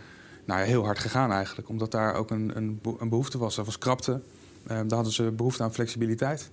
nou, 0.44 0.62
heel 0.62 0.84
hard 0.84 0.98
gegaan 0.98 1.32
eigenlijk, 1.32 1.68
omdat 1.68 1.90
daar 1.90 2.14
ook 2.14 2.30
een, 2.30 2.56
een, 2.56 2.80
een 2.98 3.08
behoefte 3.08 3.38
was. 3.38 3.56
Er 3.56 3.64
was 3.64 3.78
krapte, 3.78 4.20
daar 4.62 4.84
hadden 4.88 5.12
ze 5.12 5.30
behoefte 5.30 5.62
aan 5.62 5.72
flexibiliteit. 5.72 6.50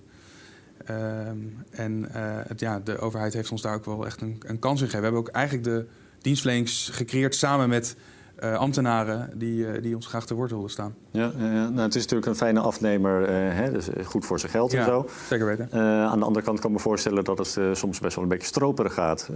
Um, 0.90 1.64
en 1.70 1.98
uh, 1.98 2.06
het, 2.46 2.60
ja, 2.60 2.80
de 2.80 2.98
overheid 2.98 3.32
heeft 3.32 3.50
ons 3.50 3.62
daar 3.62 3.74
ook 3.74 3.84
wel 3.84 4.06
echt 4.06 4.20
een, 4.20 4.42
een, 4.46 4.58
kans 4.58 4.80
in 4.80 4.86
gegeven. 4.86 4.98
We 4.98 5.04
hebben 5.04 5.20
ook 5.20 5.28
eigenlijk 5.28 5.64
de 5.64 5.86
dienstverlening 6.20 6.70
gecreëerd 6.70 7.34
samen 7.34 7.68
met 7.68 7.96
uh, 8.42 8.54
ambtenaren 8.54 9.30
die, 9.34 9.66
uh, 9.66 9.82
die 9.82 9.94
ons 9.94 10.06
graag 10.06 10.26
te 10.26 10.34
woord 10.34 10.50
wilden 10.50 10.70
staan. 10.70 10.94
Ja, 11.10 11.32
nou, 11.36 11.80
het 11.80 11.94
is 11.94 12.02
natuurlijk 12.02 12.26
een 12.26 12.36
fijne 12.36 12.60
afnemer, 12.60 13.28
hè, 13.30 13.72
dus 13.72 13.88
goed 14.04 14.26
voor 14.26 14.40
zijn 14.40 14.52
geld 14.52 14.72
ja, 14.72 14.78
en 14.78 14.84
zo. 14.84 15.08
Zeker 15.28 15.46
weten. 15.46 15.72
aan 16.08 16.18
de 16.18 16.24
andere 16.24 16.44
kant 16.44 16.60
kan 16.60 16.70
ik 16.70 16.76
me 16.76 16.82
voorstellen 16.82 17.24
dat 17.24 17.38
het 17.38 17.58
soms 17.72 18.00
best 18.00 18.14
wel 18.14 18.24
een 18.24 18.30
beetje 18.30 18.46
stroperig 18.46 18.94
gaat. 18.94 19.28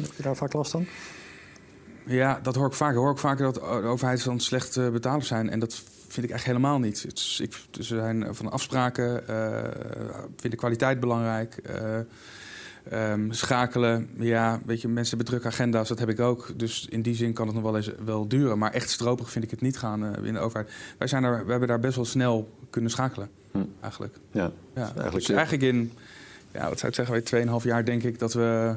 heb 0.00 0.12
je 0.16 0.22
daar 0.22 0.36
vaak 0.36 0.52
last 0.52 0.70
van? 0.70 0.86
Ja, 2.06 2.40
dat 2.42 2.54
hoor 2.54 2.66
ik 2.66 2.72
vaker. 2.72 2.98
Hoor 2.98 3.10
ik 3.10 3.18
vaker 3.18 3.44
dat 3.44 3.54
de 3.54 3.62
overheid 3.62 4.24
dan 4.24 4.40
slecht 4.40 4.92
betalers 4.92 5.26
zijn. 5.26 5.50
En 5.50 5.58
dat 5.58 5.82
vind 6.12 6.26
ik 6.26 6.32
echt 6.32 6.44
helemaal 6.44 6.78
niet. 6.78 7.02
Het 7.02 7.18
is, 7.18 7.40
ik, 7.40 7.54
er 7.78 7.84
zijn 7.84 8.34
van 8.34 8.50
afspraken, 8.50 9.22
uh, 9.30 9.64
vind 10.36 10.52
ik 10.52 10.58
kwaliteit 10.58 11.00
belangrijk. 11.00 11.58
Uh, 12.90 13.10
um, 13.10 13.32
schakelen, 13.32 14.08
ja, 14.18 14.60
weet 14.64 14.80
je, 14.80 14.88
mensen 14.88 15.16
hebben 15.16 15.26
drukke 15.26 15.56
agenda's, 15.56 15.88
dat 15.88 15.98
heb 15.98 16.08
ik 16.08 16.20
ook. 16.20 16.52
Dus 16.56 16.86
in 16.90 17.02
die 17.02 17.14
zin 17.14 17.32
kan 17.32 17.46
het 17.46 17.54
nog 17.54 17.64
wel 17.64 17.76
eens 17.76 17.90
wel 18.04 18.28
duren. 18.28 18.58
Maar 18.58 18.72
echt 18.72 18.90
stropig 18.90 19.30
vind 19.30 19.44
ik 19.44 19.50
het 19.50 19.60
niet 19.60 19.78
gaan 19.78 20.24
in 20.24 20.32
de 20.34 20.40
overheid. 20.40 20.72
Wij, 20.98 21.08
zijn 21.08 21.24
er, 21.24 21.44
we 21.44 21.50
hebben 21.50 21.68
daar 21.68 21.80
best 21.80 21.96
wel 21.96 22.04
snel 22.04 22.56
kunnen 22.70 22.90
schakelen, 22.90 23.28
hm. 23.50 23.64
eigenlijk. 23.80 24.16
Ja, 24.30 24.52
ja. 24.74 24.82
eigenlijk, 24.84 25.26
dus 25.26 25.28
eigenlijk 25.28 25.62
in, 25.62 25.92
ja, 26.52 26.68
wat 26.68 26.78
zou 26.78 26.92
ik 26.92 27.22
zeggen, 27.22 27.60
2,5 27.60 27.64
jaar 27.64 27.84
denk 27.84 28.02
ik 28.02 28.18
dat 28.18 28.32
we 28.32 28.76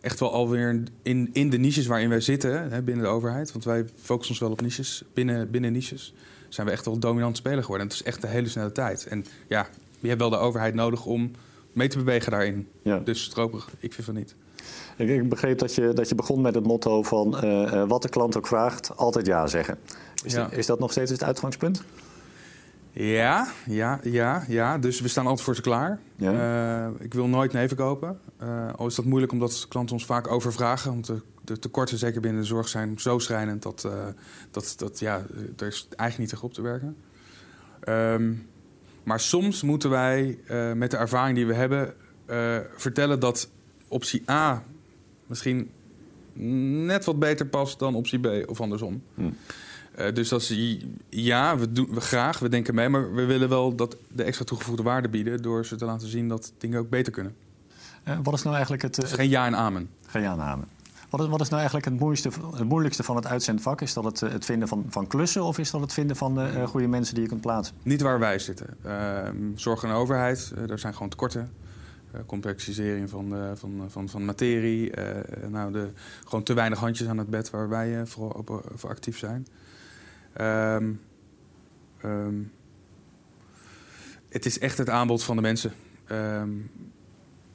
echt 0.00 0.20
wel 0.20 0.32
alweer 0.32 0.82
in, 1.02 1.30
in 1.32 1.50
de 1.50 1.58
niches 1.58 1.86
waarin 1.86 2.08
wij 2.08 2.20
zitten 2.20 2.70
hè, 2.70 2.82
binnen 2.82 3.04
de 3.04 3.10
overheid. 3.10 3.52
Want 3.52 3.64
wij 3.64 3.84
focussen 4.02 4.30
ons 4.30 4.38
wel 4.38 4.50
op 4.50 4.60
niches. 4.60 5.02
Binnen, 5.14 5.50
binnen 5.50 5.72
niches 5.72 6.14
zijn 6.48 6.66
we 6.66 6.72
echt 6.72 6.84
wel 6.84 6.98
dominant 6.98 7.36
speler 7.36 7.62
geworden. 7.62 7.86
En 7.86 7.92
het 7.92 8.00
is 8.00 8.06
echt 8.06 8.22
een 8.22 8.28
hele 8.30 8.48
snelle 8.48 8.72
tijd. 8.72 9.06
En 9.06 9.24
ja, 9.48 9.68
je 9.98 10.08
hebt 10.08 10.20
wel 10.20 10.30
de 10.30 10.36
overheid 10.36 10.74
nodig 10.74 11.06
om 11.06 11.30
mee 11.72 11.88
te 11.88 11.98
bewegen 11.98 12.30
daarin. 12.30 12.68
Ja. 12.82 12.98
Dus 12.98 13.22
stropig, 13.22 13.68
ik 13.78 13.92
vind 13.92 14.06
van 14.06 14.14
niet. 14.14 14.34
Ik, 14.96 15.08
ik 15.08 15.28
begreep 15.28 15.58
dat 15.58 15.74
je, 15.74 15.92
dat 15.92 16.08
je 16.08 16.14
begon 16.14 16.40
met 16.40 16.54
het 16.54 16.64
motto 16.64 17.02
van 17.02 17.40
uh, 17.44 17.88
wat 17.88 18.02
de 18.02 18.08
klant 18.08 18.36
ook 18.36 18.46
vraagt, 18.46 18.96
altijd 18.96 19.26
ja 19.26 19.46
zeggen. 19.46 19.78
Is, 20.24 20.32
ja. 20.32 20.50
is 20.50 20.66
dat 20.66 20.78
nog 20.78 20.90
steeds 20.90 21.10
het 21.10 21.24
uitgangspunt? 21.24 21.82
Ja, 22.92 23.52
ja, 23.66 24.00
ja, 24.02 24.44
ja. 24.48 24.78
Dus 24.78 25.00
we 25.00 25.08
staan 25.08 25.26
altijd 25.26 25.44
voor 25.44 25.54
ze 25.54 25.60
klaar. 25.60 25.98
Ja. 26.16 26.88
Uh, 26.88 27.00
ik 27.00 27.14
wil 27.14 27.26
nooit 27.26 27.52
nee 27.52 27.68
verkopen. 27.68 28.18
Uh, 28.42 28.72
al 28.74 28.86
is 28.86 28.94
dat 28.94 29.04
moeilijk 29.04 29.32
omdat 29.32 29.66
klanten 29.68 29.94
ons 29.94 30.04
vaak 30.04 30.30
overvragen. 30.30 30.90
Want 30.90 31.06
de, 31.06 31.20
de 31.44 31.58
tekorten, 31.58 31.98
zeker 31.98 32.20
binnen 32.20 32.40
de 32.40 32.46
zorg, 32.46 32.68
zijn 32.68 32.98
zo 32.98 33.18
schrijnend 33.18 33.62
dat, 33.62 33.84
uh, 33.86 33.92
dat, 34.50 34.74
dat 34.76 34.98
ja, 34.98 35.22
er 35.56 35.66
is 35.66 35.86
eigenlijk 35.88 36.18
niet 36.18 36.28
tegen 36.28 36.44
op 36.44 36.54
te 36.54 36.62
werken. 36.62 36.96
Um, 37.88 38.48
maar 39.02 39.20
soms 39.20 39.62
moeten 39.62 39.90
wij 39.90 40.38
met 40.74 40.90
de 40.90 40.96
ervaring 40.96 41.36
die 41.36 41.46
we 41.46 41.54
hebben 41.54 41.94
vertellen 42.76 43.20
dat 43.20 43.50
optie 43.88 44.30
A 44.30 44.62
misschien 45.26 45.70
net 46.86 47.04
wat 47.04 47.18
beter 47.18 47.46
past 47.46 47.78
dan 47.78 47.94
optie 47.94 48.18
B 48.18 48.50
of 48.50 48.60
andersom. 48.60 49.02
Hm. 49.14 49.30
Uh, 50.00 50.14
dus 50.14 50.28
dat 50.28 50.40
is, 50.40 50.78
ja, 51.08 51.58
we 51.58 51.72
doen 51.72 51.88
we 51.90 52.00
graag, 52.00 52.38
we 52.38 52.48
denken 52.48 52.74
mee, 52.74 52.88
maar 52.88 53.14
we 53.14 53.24
willen 53.24 53.48
wel 53.48 53.74
dat 53.74 53.96
de 54.08 54.22
extra 54.22 54.44
toegevoegde 54.44 54.82
waarde 54.82 55.08
bieden 55.08 55.42
door 55.42 55.66
ze 55.66 55.76
te 55.76 55.84
laten 55.84 56.08
zien 56.08 56.28
dat 56.28 56.52
dingen 56.58 56.78
ook 56.78 56.88
beter 56.88 57.12
kunnen. 57.12 57.34
Uh, 58.08 58.18
wat 58.22 58.34
is 58.34 58.42
nou 58.42 58.54
eigenlijk 58.54 58.82
het. 58.82 59.04
Uh, 59.04 59.10
geen 59.10 59.28
ja 59.28 59.46
en 59.46 59.56
amen. 59.56 59.90
Geen 60.06 60.22
ja 60.22 60.32
en 60.32 60.40
amen. 60.40 60.68
Wat 61.10 61.20
is, 61.20 61.26
wat 61.26 61.40
is 61.40 61.48
nou 61.48 61.60
eigenlijk 61.60 61.90
het 61.90 61.98
moeilijkste, 61.98 62.30
het 62.56 62.68
moeilijkste 62.68 63.02
van 63.02 63.16
het 63.16 63.26
uitzendvak? 63.26 63.80
Is 63.80 63.92
dat 63.92 64.04
het, 64.04 64.20
het 64.20 64.44
vinden 64.44 64.68
van, 64.68 64.84
van 64.88 65.06
klussen 65.06 65.42
of 65.42 65.58
is 65.58 65.70
dat 65.70 65.80
het 65.80 65.92
vinden 65.92 66.16
van 66.16 66.66
goede 66.66 66.86
mensen 66.86 67.14
die 67.14 67.22
je 67.22 67.28
kunt 67.28 67.40
plaatsen? 67.40 67.74
Niet 67.82 68.00
waar 68.00 68.18
wij 68.18 68.38
zitten. 68.38 68.66
Ehm, 68.84 69.36
zorg 69.54 69.82
en 69.82 69.90
overheid, 69.90 70.52
daar 70.66 70.78
zijn 70.78 70.92
gewoon 70.92 71.08
tekorten. 71.08 71.52
complexisering 72.26 73.10
van, 73.10 73.34
van, 73.54 73.84
van, 73.88 74.08
van 74.08 74.24
materie. 74.24 74.92
nou, 75.48 75.72
de, 75.72 75.88
gewoon 76.24 76.42
te 76.42 76.54
weinig 76.54 76.78
handjes 76.78 77.08
aan 77.08 77.18
het 77.18 77.30
bed 77.30 77.50
waar 77.50 77.68
wij 77.68 78.04
op, 78.16 78.62
voor 78.74 78.90
actief 78.90 79.18
zijn. 79.18 79.46
Um, 80.40 81.00
um, 82.04 82.52
het 84.28 84.46
is 84.46 84.58
echt 84.58 84.78
het 84.78 84.88
aanbod 84.88 85.22
van 85.22 85.36
de 85.36 85.42
mensen. 85.42 85.72
Um, 86.10 86.70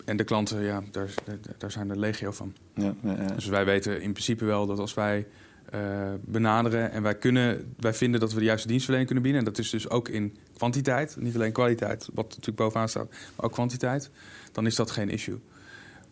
en 0.06 0.18
de 0.18 0.24
klanten, 0.24 0.62
ja, 0.62 0.84
daar, 0.92 1.14
daar 1.58 1.72
zijn 1.72 1.90
er 1.90 1.98
legio 1.98 2.32
van. 2.32 2.56
Ja, 2.74 2.96
ja, 3.02 3.12
ja. 3.12 3.28
Dus 3.28 3.46
wij 3.46 3.66
weten 3.66 4.02
in 4.02 4.12
principe 4.12 4.46
wel 4.46 4.66
dat 4.66 4.80
als 4.80 4.94
wij 4.94 5.28
uh, 5.74 6.14
benaderen 6.22 6.92
en 6.92 7.02
wij, 7.02 7.18
kunnen, 7.18 7.76
wij 7.80 7.94
vinden 7.94 8.20
dat 8.20 8.34
we 8.34 8.40
de 8.40 8.46
juiste 8.46 8.68
dienstverlening 8.68 9.12
kunnen 9.12 9.24
bieden, 9.24 9.46
en 9.48 9.54
dat 9.54 9.64
is 9.64 9.70
dus 9.70 9.90
ook 9.90 10.10
in 10.10 10.38
kwantiteit, 10.58 11.16
niet 11.20 11.36
alleen 11.36 11.52
kwaliteit, 11.52 12.10
wat 12.14 12.28
natuurlijk 12.28 12.58
bovenaan 12.58 12.90
staat, 12.90 13.10
maar 13.10 13.46
ook 13.46 13.52
kwantiteit, 13.52 14.10
dan 14.52 14.66
is 14.66 14.76
dat 14.76 14.92
geen 14.92 15.10
issue. 15.10 15.40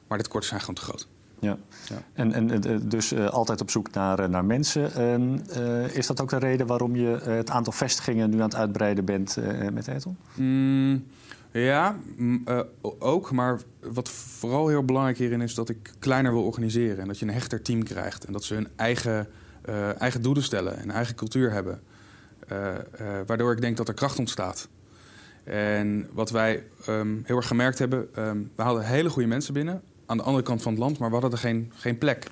Maar 0.07 0.17
de 0.17 0.23
tekorten 0.23 0.49
zijn 0.49 0.59
gewoon 0.59 0.75
te 0.75 0.81
groot. 0.81 1.07
Ja. 1.43 1.57
ja. 1.89 1.95
En, 2.13 2.33
en 2.33 2.81
dus 2.87 3.13
uh, 3.13 3.29
altijd 3.29 3.61
op 3.61 3.71
zoek 3.71 3.91
naar, 3.91 4.29
naar 4.29 4.45
mensen. 4.45 4.91
Uh, 5.57 5.95
is 5.95 6.07
dat 6.07 6.21
ook 6.21 6.29
de 6.29 6.37
reden 6.37 6.67
waarom 6.67 6.95
je 6.95 7.19
het 7.23 7.49
aantal 7.49 7.73
vestigingen 7.73 8.29
nu 8.29 8.37
aan 8.37 8.43
het 8.43 8.55
uitbreiden 8.55 9.05
bent 9.05 9.37
met 9.73 9.87
Etel? 9.87 10.15
Mm, 10.35 11.05
Ja, 11.51 11.95
uh, 12.17 12.59
ook. 12.99 13.31
Maar 13.31 13.61
wat 13.79 14.09
vooral 14.09 14.67
heel 14.67 14.85
belangrijk 14.85 15.17
hierin 15.17 15.41
is 15.41 15.55
dat 15.55 15.69
ik 15.69 15.93
kleiner 15.99 16.31
wil 16.31 16.43
organiseren. 16.43 16.99
En 16.99 17.07
dat 17.07 17.19
je 17.19 17.25
een 17.25 17.33
hechter 17.33 17.61
team 17.61 17.83
krijgt. 17.83 18.25
En 18.25 18.33
dat 18.33 18.43
ze 18.43 18.53
hun 18.53 18.67
eigen, 18.75 19.27
eigen 19.97 20.21
doelen 20.21 20.43
stellen 20.43 20.77
en 20.77 20.91
eigen 20.91 21.15
cultuur 21.15 21.51
hebben. 21.51 21.81
Waardoor 23.25 23.51
ik 23.51 23.61
denk 23.61 23.77
dat 23.77 23.87
er 23.87 23.93
kracht 23.93 24.19
ontstaat. 24.19 24.67
En 25.43 26.07
wat 26.11 26.29
wij 26.29 26.63
um, 26.89 27.21
heel 27.25 27.35
erg 27.35 27.47
gemerkt 27.47 27.79
hebben, 27.79 28.07
um, 28.17 28.51
we 28.55 28.61
hadden 28.61 28.85
hele 28.85 29.09
goede 29.09 29.27
mensen 29.27 29.53
binnen 29.53 29.81
aan 30.05 30.17
de 30.17 30.23
andere 30.23 30.43
kant 30.43 30.61
van 30.61 30.71
het 30.71 30.81
land, 30.81 30.97
maar 30.97 31.07
we 31.07 31.13
hadden 31.13 31.31
er 31.31 31.37
geen, 31.37 31.71
geen 31.75 31.97
plek. 31.97 32.27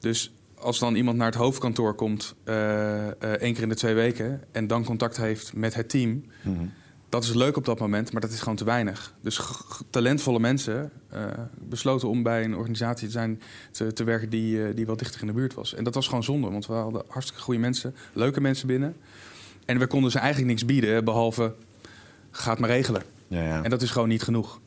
Dus 0.00 0.32
als 0.54 0.78
dan 0.78 0.94
iemand 0.94 1.16
naar 1.16 1.26
het 1.26 1.34
hoofdkantoor 1.34 1.94
komt, 1.94 2.34
uh, 2.44 3.06
één 3.08 3.52
keer 3.52 3.62
in 3.62 3.68
de 3.68 3.74
twee 3.74 3.94
weken, 3.94 4.42
en 4.52 4.66
dan 4.66 4.84
contact 4.84 5.16
heeft 5.16 5.52
met 5.54 5.74
het 5.74 5.88
team, 5.88 6.24
mm 6.42 6.72
dat 7.12 7.24
is 7.24 7.34
leuk 7.34 7.56
op 7.56 7.64
dat 7.64 7.78
moment, 7.78 8.12
maar 8.12 8.20
dat 8.20 8.30
is 8.30 8.38
gewoon 8.38 8.56
te 8.56 8.64
weinig. 8.64 9.14
Dus 9.20 9.40
talentvolle 9.90 10.38
mensen 10.38 10.90
uh, 11.14 11.26
besloten 11.58 12.08
om 12.08 12.22
bij 12.22 12.44
een 12.44 12.56
organisatie 12.56 13.06
te, 13.06 13.12
zijn, 13.12 13.40
te, 13.70 13.92
te 13.92 14.04
werken 14.04 14.30
die, 14.30 14.74
die 14.74 14.86
wat 14.86 14.98
dichter 14.98 15.20
in 15.20 15.26
de 15.26 15.32
buurt 15.32 15.54
was. 15.54 15.74
En 15.74 15.84
dat 15.84 15.94
was 15.94 16.06
gewoon 16.06 16.24
zonde, 16.24 16.50
want 16.50 16.66
we 16.66 16.72
hadden 16.72 17.02
hartstikke 17.08 17.42
goede 17.42 17.60
mensen, 17.60 17.94
leuke 18.12 18.40
mensen 18.40 18.66
binnen. 18.66 18.96
En 19.64 19.78
we 19.78 19.86
konden 19.86 20.10
ze 20.10 20.18
eigenlijk 20.18 20.48
niks 20.48 20.64
bieden, 20.64 21.04
behalve 21.04 21.54
gaat 22.30 22.58
maar 22.58 22.70
regelen. 22.70 23.02
Ja, 23.28 23.42
ja. 23.42 23.62
En 23.62 23.70
dat 23.70 23.82
is 23.82 23.90
gewoon 23.90 24.08
niet 24.08 24.22
genoeg. 24.22 24.60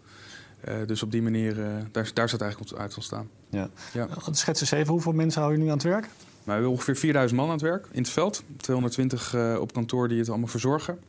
Uh, 0.68 0.76
dus 0.88 1.04
op 1.04 1.12
die 1.12 1.22
manier, 1.22 1.58
uh, 1.58 1.66
daar, 1.92 2.12
daar 2.14 2.28
staat 2.28 2.42
eigenlijk 2.42 2.74
uit 2.74 2.96
ontstaan. 2.96 3.30
Ja. 3.50 3.70
Ja. 3.94 4.08
Schets 4.32 4.62
eens 4.62 4.72
even, 4.72 4.94
hoeveel 4.94 5.12
mensen 5.12 5.42
hou 5.42 5.54
je 5.54 5.60
nu 5.60 5.66
aan 5.66 5.74
het 5.74 5.84
werk? 5.84 6.02
Maar 6.02 6.10
we 6.44 6.52
hebben 6.52 6.70
ongeveer 6.70 6.96
4000 6.96 7.40
man 7.40 7.50
aan 7.50 7.56
het 7.56 7.64
werk 7.64 7.88
in 7.92 8.02
het 8.02 8.12
veld. 8.12 8.44
220 8.58 9.34
uh, 9.34 9.58
op 9.60 9.74
kantoor 9.74 10.08
die 10.08 10.20
het 10.20 10.30
allemaal 10.30 10.48
verzorgen. 10.48 11.00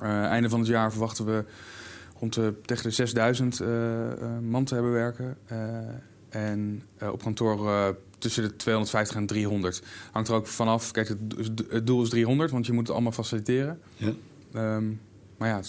einde 0.00 0.48
van 0.48 0.58
het 0.58 0.68
jaar 0.68 0.90
verwachten 0.90 1.24
we 1.24 1.44
rond 2.18 2.34
de, 2.34 2.54
tegen 2.64 2.82
de 2.82 2.90
6000 2.90 3.60
man 4.42 4.64
te 4.64 4.74
hebben 4.74 4.92
werken. 4.92 5.36
en 6.28 6.82
op 7.12 7.22
kantoor 7.22 7.96
tussen 8.18 8.42
de 8.42 8.56
250 8.56 9.16
en 9.16 9.26
300. 9.26 9.82
Hangt 10.12 10.28
er 10.28 10.34
ook 10.34 10.46
vanaf. 10.46 10.90
Kijk, 10.90 11.08
het, 11.08 11.18
het, 11.68 11.86
doel 11.86 12.02
is 12.02 12.08
300, 12.08 12.50
want 12.50 12.66
je 12.66 12.72
moet 12.72 12.82
het 12.82 12.92
allemaal 12.92 13.12
faciliteren. 13.12 13.80
Ja. 13.96 14.12
Um, 14.76 15.00
maar 15.36 15.48
ja, 15.48 15.60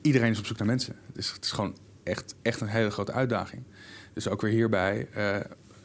iedereen 0.00 0.30
is 0.30 0.38
op 0.38 0.46
zoek 0.46 0.58
naar 0.58 0.66
mensen. 0.66 0.96
Dus 1.12 1.32
het 1.32 1.44
is 1.44 1.50
gewoon 1.50 1.74
echt, 2.06 2.34
echt 2.42 2.60
een 2.60 2.68
hele 2.68 2.90
grote 2.90 3.12
uitdaging. 3.12 3.62
Dus 4.12 4.28
ook 4.28 4.40
weer 4.40 4.50
hierbij, 4.50 5.08
uh, 5.16 5.36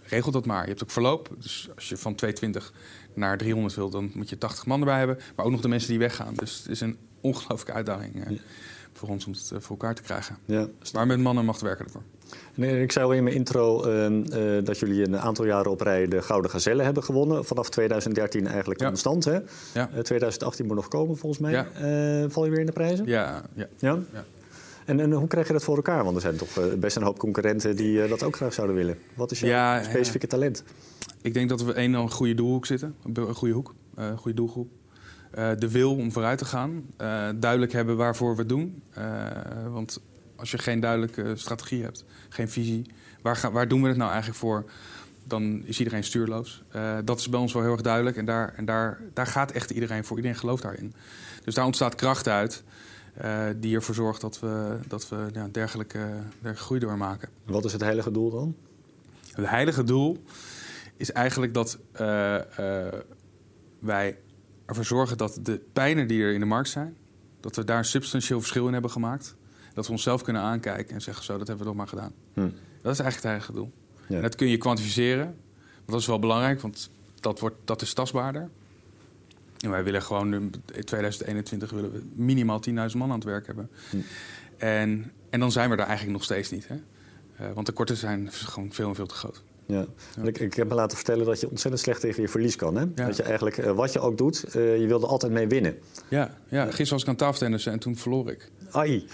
regel 0.03 0.31
dat 0.31 0.45
maar. 0.45 0.61
Je 0.61 0.69
hebt 0.69 0.83
ook 0.83 0.91
verloop. 0.91 1.29
Dus 1.37 1.69
als 1.75 1.89
je 1.89 1.97
van 1.97 2.15
220 2.15 2.73
naar 3.13 3.37
300 3.37 3.75
wil, 3.75 3.89
dan 3.89 4.11
moet 4.13 4.29
je 4.29 4.37
80 4.37 4.65
man 4.65 4.79
erbij 4.79 4.97
hebben. 4.97 5.19
Maar 5.35 5.45
ook 5.45 5.51
nog 5.51 5.61
de 5.61 5.67
mensen 5.67 5.89
die 5.89 5.99
weggaan. 5.99 6.33
Dus 6.33 6.57
het 6.57 6.67
is 6.67 6.81
een 6.81 6.97
ongelooflijke 7.21 7.73
uitdaging 7.73 8.15
uh, 8.15 8.39
voor 8.93 9.09
ons 9.09 9.25
om 9.25 9.31
het 9.31 9.49
uh, 9.53 9.59
voor 9.59 9.69
elkaar 9.69 9.95
te 9.95 10.01
krijgen. 10.01 10.37
Ja. 10.45 10.67
Maar 10.93 11.07
met 11.07 11.19
mannen 11.19 11.45
mag 11.45 11.59
werken 11.59 11.85
ervoor. 11.85 12.03
Nee, 12.53 12.81
ik 12.81 12.91
zei 12.91 13.05
al 13.05 13.11
in 13.11 13.23
mijn 13.23 13.35
intro 13.35 13.87
uh, 13.87 14.65
dat 14.65 14.79
jullie 14.79 15.03
een 15.03 15.19
aantal 15.19 15.45
jaren 15.45 15.71
op 15.71 15.81
rij 15.81 16.07
de 16.07 16.21
Gouden 16.21 16.51
Gazelle 16.51 16.83
hebben 16.83 17.03
gewonnen. 17.03 17.45
Vanaf 17.45 17.69
2013 17.69 18.47
eigenlijk 18.47 18.79
ja. 18.79 18.87
constant. 18.87 19.25
Hè? 19.25 19.39
Ja. 19.73 19.89
2018 20.01 20.65
moet 20.65 20.75
nog 20.75 20.87
komen 20.87 21.17
volgens 21.17 21.41
mij. 21.41 21.51
Ja. 21.51 22.29
val 22.29 22.45
je 22.45 22.49
weer 22.49 22.59
in 22.59 22.65
de 22.65 22.71
prijzen? 22.71 23.05
Ja. 23.05 23.41
ja. 23.53 23.67
ja? 23.79 23.99
En, 24.85 24.99
en, 24.99 25.11
hoe 25.11 25.27
krijg 25.27 25.47
je 25.47 25.53
dat 25.53 25.63
voor 25.63 25.75
elkaar? 25.75 26.03
Want 26.03 26.15
er 26.15 26.21
zijn 26.21 26.35
toch 26.35 26.77
best 26.79 26.95
een 26.95 27.03
hoop 27.03 27.19
concurrenten 27.19 27.75
die 27.75 28.07
dat 28.07 28.23
ook 28.23 28.35
graag 28.35 28.53
zouden 28.53 28.75
willen. 28.75 28.97
Wat 29.13 29.31
is 29.31 29.39
jouw 29.39 29.83
specifieke 29.83 30.27
talent? 30.27 30.63
Ik 31.21 31.33
denk 31.33 31.49
dat 31.49 31.63
we 31.63 31.77
een, 31.77 31.93
een 31.93 32.11
goede 32.11 32.33
doelhoek 32.33 32.65
zitten. 32.65 32.95
Een 33.13 33.35
goede 33.35 33.53
hoek, 33.53 33.73
een 33.95 34.17
goede 34.17 34.37
doelgroep. 34.37 34.69
Uh, 35.37 35.49
de 35.57 35.71
wil 35.71 35.95
om 35.95 36.11
vooruit 36.11 36.37
te 36.37 36.45
gaan. 36.45 36.85
Uh, 37.01 37.29
duidelijk 37.35 37.71
hebben 37.71 37.97
waarvoor 37.97 38.31
we 38.31 38.39
het 38.39 38.49
doen. 38.49 38.83
Uh, 38.97 39.03
want 39.69 40.01
als 40.35 40.51
je 40.51 40.57
geen 40.57 40.79
duidelijke 40.79 41.35
strategie 41.35 41.83
hebt, 41.83 42.05
geen 42.29 42.49
visie, 42.49 42.85
waar, 43.21 43.35
ga, 43.35 43.51
waar 43.51 43.67
doen 43.67 43.81
we 43.81 43.87
het 43.87 43.97
nou 43.97 44.09
eigenlijk 44.09 44.39
voor? 44.39 44.65
Dan 45.23 45.61
is 45.65 45.77
iedereen 45.77 46.03
stuurloos. 46.03 46.63
Dat 47.03 47.19
is 47.19 47.29
bij 47.29 47.39
ons 47.39 47.53
wel 47.53 47.61
heel 47.61 47.71
erg 47.71 47.81
duidelijk. 47.81 48.17
En, 48.17 48.25
daar, 48.25 48.53
en 48.55 48.65
daar, 48.65 48.99
daar 49.13 49.27
gaat 49.27 49.51
echt 49.51 49.69
iedereen 49.69 50.03
voor. 50.03 50.17
Iedereen 50.17 50.37
gelooft 50.37 50.63
daarin. 50.63 50.93
Dus 51.43 51.53
daar 51.53 51.65
ontstaat 51.65 51.95
kracht 51.95 52.27
uit. 52.27 52.63
Uh, 53.23 53.45
die 53.55 53.75
ervoor 53.75 53.95
zorgt 53.95 54.21
dat 54.21 54.39
we, 54.39 54.77
dat 54.87 55.09
we 55.09 55.27
ja, 55.33 55.47
dergelijke, 55.51 55.97
dergelijke 55.97 56.63
groei 56.63 56.79
doormaken. 56.79 57.29
Wat 57.45 57.65
is 57.65 57.71
het 57.71 57.81
heilige 57.81 58.11
doel 58.11 58.29
dan? 58.29 58.55
Het 59.31 59.49
heilige 59.49 59.83
doel 59.83 60.23
is 60.95 61.11
eigenlijk 61.11 61.53
dat 61.53 61.77
uh, 61.93 61.99
wij 63.79 64.17
ervoor 64.65 64.85
zorgen 64.85 65.17
dat 65.17 65.39
de 65.41 65.61
pijnen 65.73 66.07
die 66.07 66.23
er 66.23 66.33
in 66.33 66.39
de 66.39 66.45
markt 66.45 66.69
zijn, 66.69 66.95
dat 67.39 67.55
we 67.55 67.63
daar 67.63 67.77
een 67.77 67.85
substantieel 67.85 68.39
verschil 68.39 68.67
in 68.67 68.73
hebben 68.73 68.91
gemaakt 68.91 69.35
dat 69.73 69.85
we 69.85 69.91
onszelf 69.91 70.21
kunnen 70.21 70.41
aankijken 70.41 70.95
en 70.95 71.01
zeggen: 71.01 71.23
Zo, 71.23 71.37
dat 71.37 71.47
hebben 71.47 71.65
we 71.65 71.71
toch 71.71 71.79
maar 71.79 71.87
gedaan. 71.87 72.13
Hm. 72.33 72.49
Dat 72.81 72.93
is 72.93 72.99
eigenlijk 72.99 73.15
het 73.15 73.25
eigen 73.25 73.53
doel. 73.53 73.71
Ja. 74.07 74.15
En 74.15 74.21
dat 74.21 74.35
kun 74.35 74.47
je 74.47 74.57
kwantificeren. 74.57 75.25
Want 75.75 75.91
dat 75.91 75.99
is 75.99 76.07
wel 76.07 76.19
belangrijk, 76.19 76.61
want 76.61 76.89
dat, 77.19 77.39
wordt, 77.39 77.55
dat 77.65 77.81
is 77.81 77.93
tastbaarder. 77.93 78.49
Wij 79.69 79.83
willen 79.83 80.01
gewoon 80.01 80.33
in 80.33 80.51
2021 80.83 81.71
willen 81.71 81.91
we 81.91 82.01
minimaal 82.13 82.61
10.000 82.69 82.73
man 82.73 83.09
aan 83.09 83.15
het 83.15 83.23
werk 83.23 83.45
hebben. 83.45 83.69
Hm. 83.89 83.97
En, 84.57 85.11
en 85.29 85.39
dan 85.39 85.51
zijn 85.51 85.69
we 85.69 85.75
daar 85.75 85.87
eigenlijk 85.87 86.17
nog 86.17 86.23
steeds 86.23 86.51
niet. 86.51 86.67
Hè? 86.67 86.75
Uh, 87.41 87.53
want 87.53 87.65
de 87.65 87.71
korten 87.71 87.97
zijn 87.97 88.31
gewoon 88.31 88.73
veel 88.73 88.87
en 88.87 88.95
veel 88.95 89.05
te 89.05 89.15
groot. 89.15 89.43
Ja. 89.65 89.85
Ik, 90.23 90.39
ik, 90.39 90.53
heb 90.53 90.67
me 90.67 90.73
laten 90.73 90.97
vertellen 90.97 91.25
dat 91.25 91.39
je 91.39 91.49
ontzettend 91.49 91.83
slecht 91.83 92.01
tegen 92.01 92.21
je 92.21 92.27
verlies 92.27 92.55
kan. 92.55 92.75
Hè? 92.75 92.93
Dat 92.93 93.15
je 93.15 93.23
eigenlijk, 93.23 93.57
uh, 93.57 93.71
wat 93.71 93.93
je 93.93 93.99
ook 93.99 94.17
doet, 94.17 94.45
uh, 94.55 94.79
je 94.79 94.87
wilde 94.87 95.07
altijd 95.07 95.31
mee 95.31 95.47
winnen. 95.47 95.77
Ja, 96.07 96.37
ja. 96.47 96.65
gisteren 96.65 96.91
was 96.91 97.01
ik 97.01 97.07
aan 97.07 97.15
tafeltennissen 97.15 97.71
en 97.71 97.79
toen 97.79 97.97
verloor 97.97 98.31
ik. 98.31 98.51
Ai. 98.71 99.05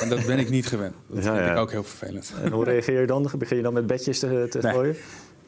En 0.00 0.08
dat 0.08 0.26
ben 0.26 0.38
ik 0.38 0.50
niet 0.50 0.66
gewend. 0.66 0.94
Dat 1.08 1.24
ja, 1.24 1.36
vind 1.36 1.50
ik 1.50 1.56
ook 1.56 1.70
heel 1.70 1.84
vervelend. 1.84 2.32
En 2.42 2.52
hoe 2.52 2.64
reageer 2.64 3.00
je 3.00 3.06
dan? 3.06 3.30
Begin 3.38 3.56
je 3.56 3.62
dan 3.62 3.72
met 3.72 3.86
bedjes 3.86 4.18
te, 4.18 4.46
te 4.50 4.58
nee. 4.58 4.72
gooien? 4.72 4.96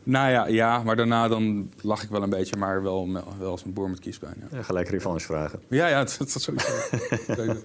Nou 0.05 0.31
ja, 0.31 0.47
ja, 0.47 0.83
maar 0.83 0.97
daarna 0.97 1.29
dan 1.29 1.71
lach 1.81 2.03
ik 2.03 2.09
wel 2.09 2.23
een 2.23 2.31
beetje, 2.31 2.57
maar 2.57 2.83
wel, 2.83 3.13
wel 3.39 3.51
als 3.51 3.65
een 3.65 3.73
boer 3.73 3.91
met 3.91 3.99
kiespijn. 3.99 4.35
Ja. 4.41 4.57
Ja, 4.57 4.63
gelijk 4.63 4.89
revanche 4.89 5.27
vragen. 5.27 5.61
Ja, 5.69 5.87
ja, 5.87 5.99
dat, 6.05 6.17
dat 6.19 6.43
sowieso. 6.43 6.73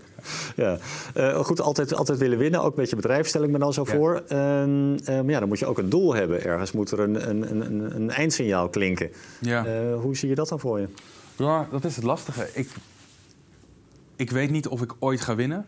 ja. 0.56 0.78
Uh, 1.16 1.40
goed, 1.40 1.62
altijd, 1.62 1.94
altijd 1.94 2.18
willen 2.18 2.38
winnen, 2.38 2.62
ook 2.62 2.76
met 2.76 2.90
je 2.90 2.96
bedrijf 2.96 3.28
stel 3.28 3.44
ik 3.44 3.50
me 3.50 3.60
dan 3.60 3.74
zo 3.74 3.84
voor. 3.84 4.24
Uh, 4.32 4.38
uh, 4.38 4.98
ja, 5.06 5.40
dan 5.40 5.48
moet 5.48 5.60
je 5.60 5.66
ook 5.66 5.78
een 5.78 5.90
doel 5.90 6.14
hebben. 6.14 6.44
Ergens 6.44 6.72
moet 6.72 6.92
er 6.92 7.00
een, 7.00 7.30
een, 7.30 7.66
een, 7.66 7.96
een 7.96 8.10
eindsignaal 8.10 8.70
klinken. 8.70 9.12
Ja. 9.42 9.66
Eh, 9.66 10.00
hoe 10.02 10.16
zie 10.16 10.30
je 10.30 10.36
dat 10.36 10.50
dan 10.50 10.60
voor 10.60 10.80
je? 10.80 10.88
Ja, 11.36 11.68
dat 11.72 11.84
is 11.84 11.96
het 11.96 12.06
lastige. 12.06 12.50
Ik, 12.54 12.70
ik 14.16 14.32
weet 14.32 14.50
niet 14.50 14.68
of 14.68 14.82
ik 14.82 14.94
ooit 15.00 15.22
ga 15.22 15.36
winnen 15.36 15.66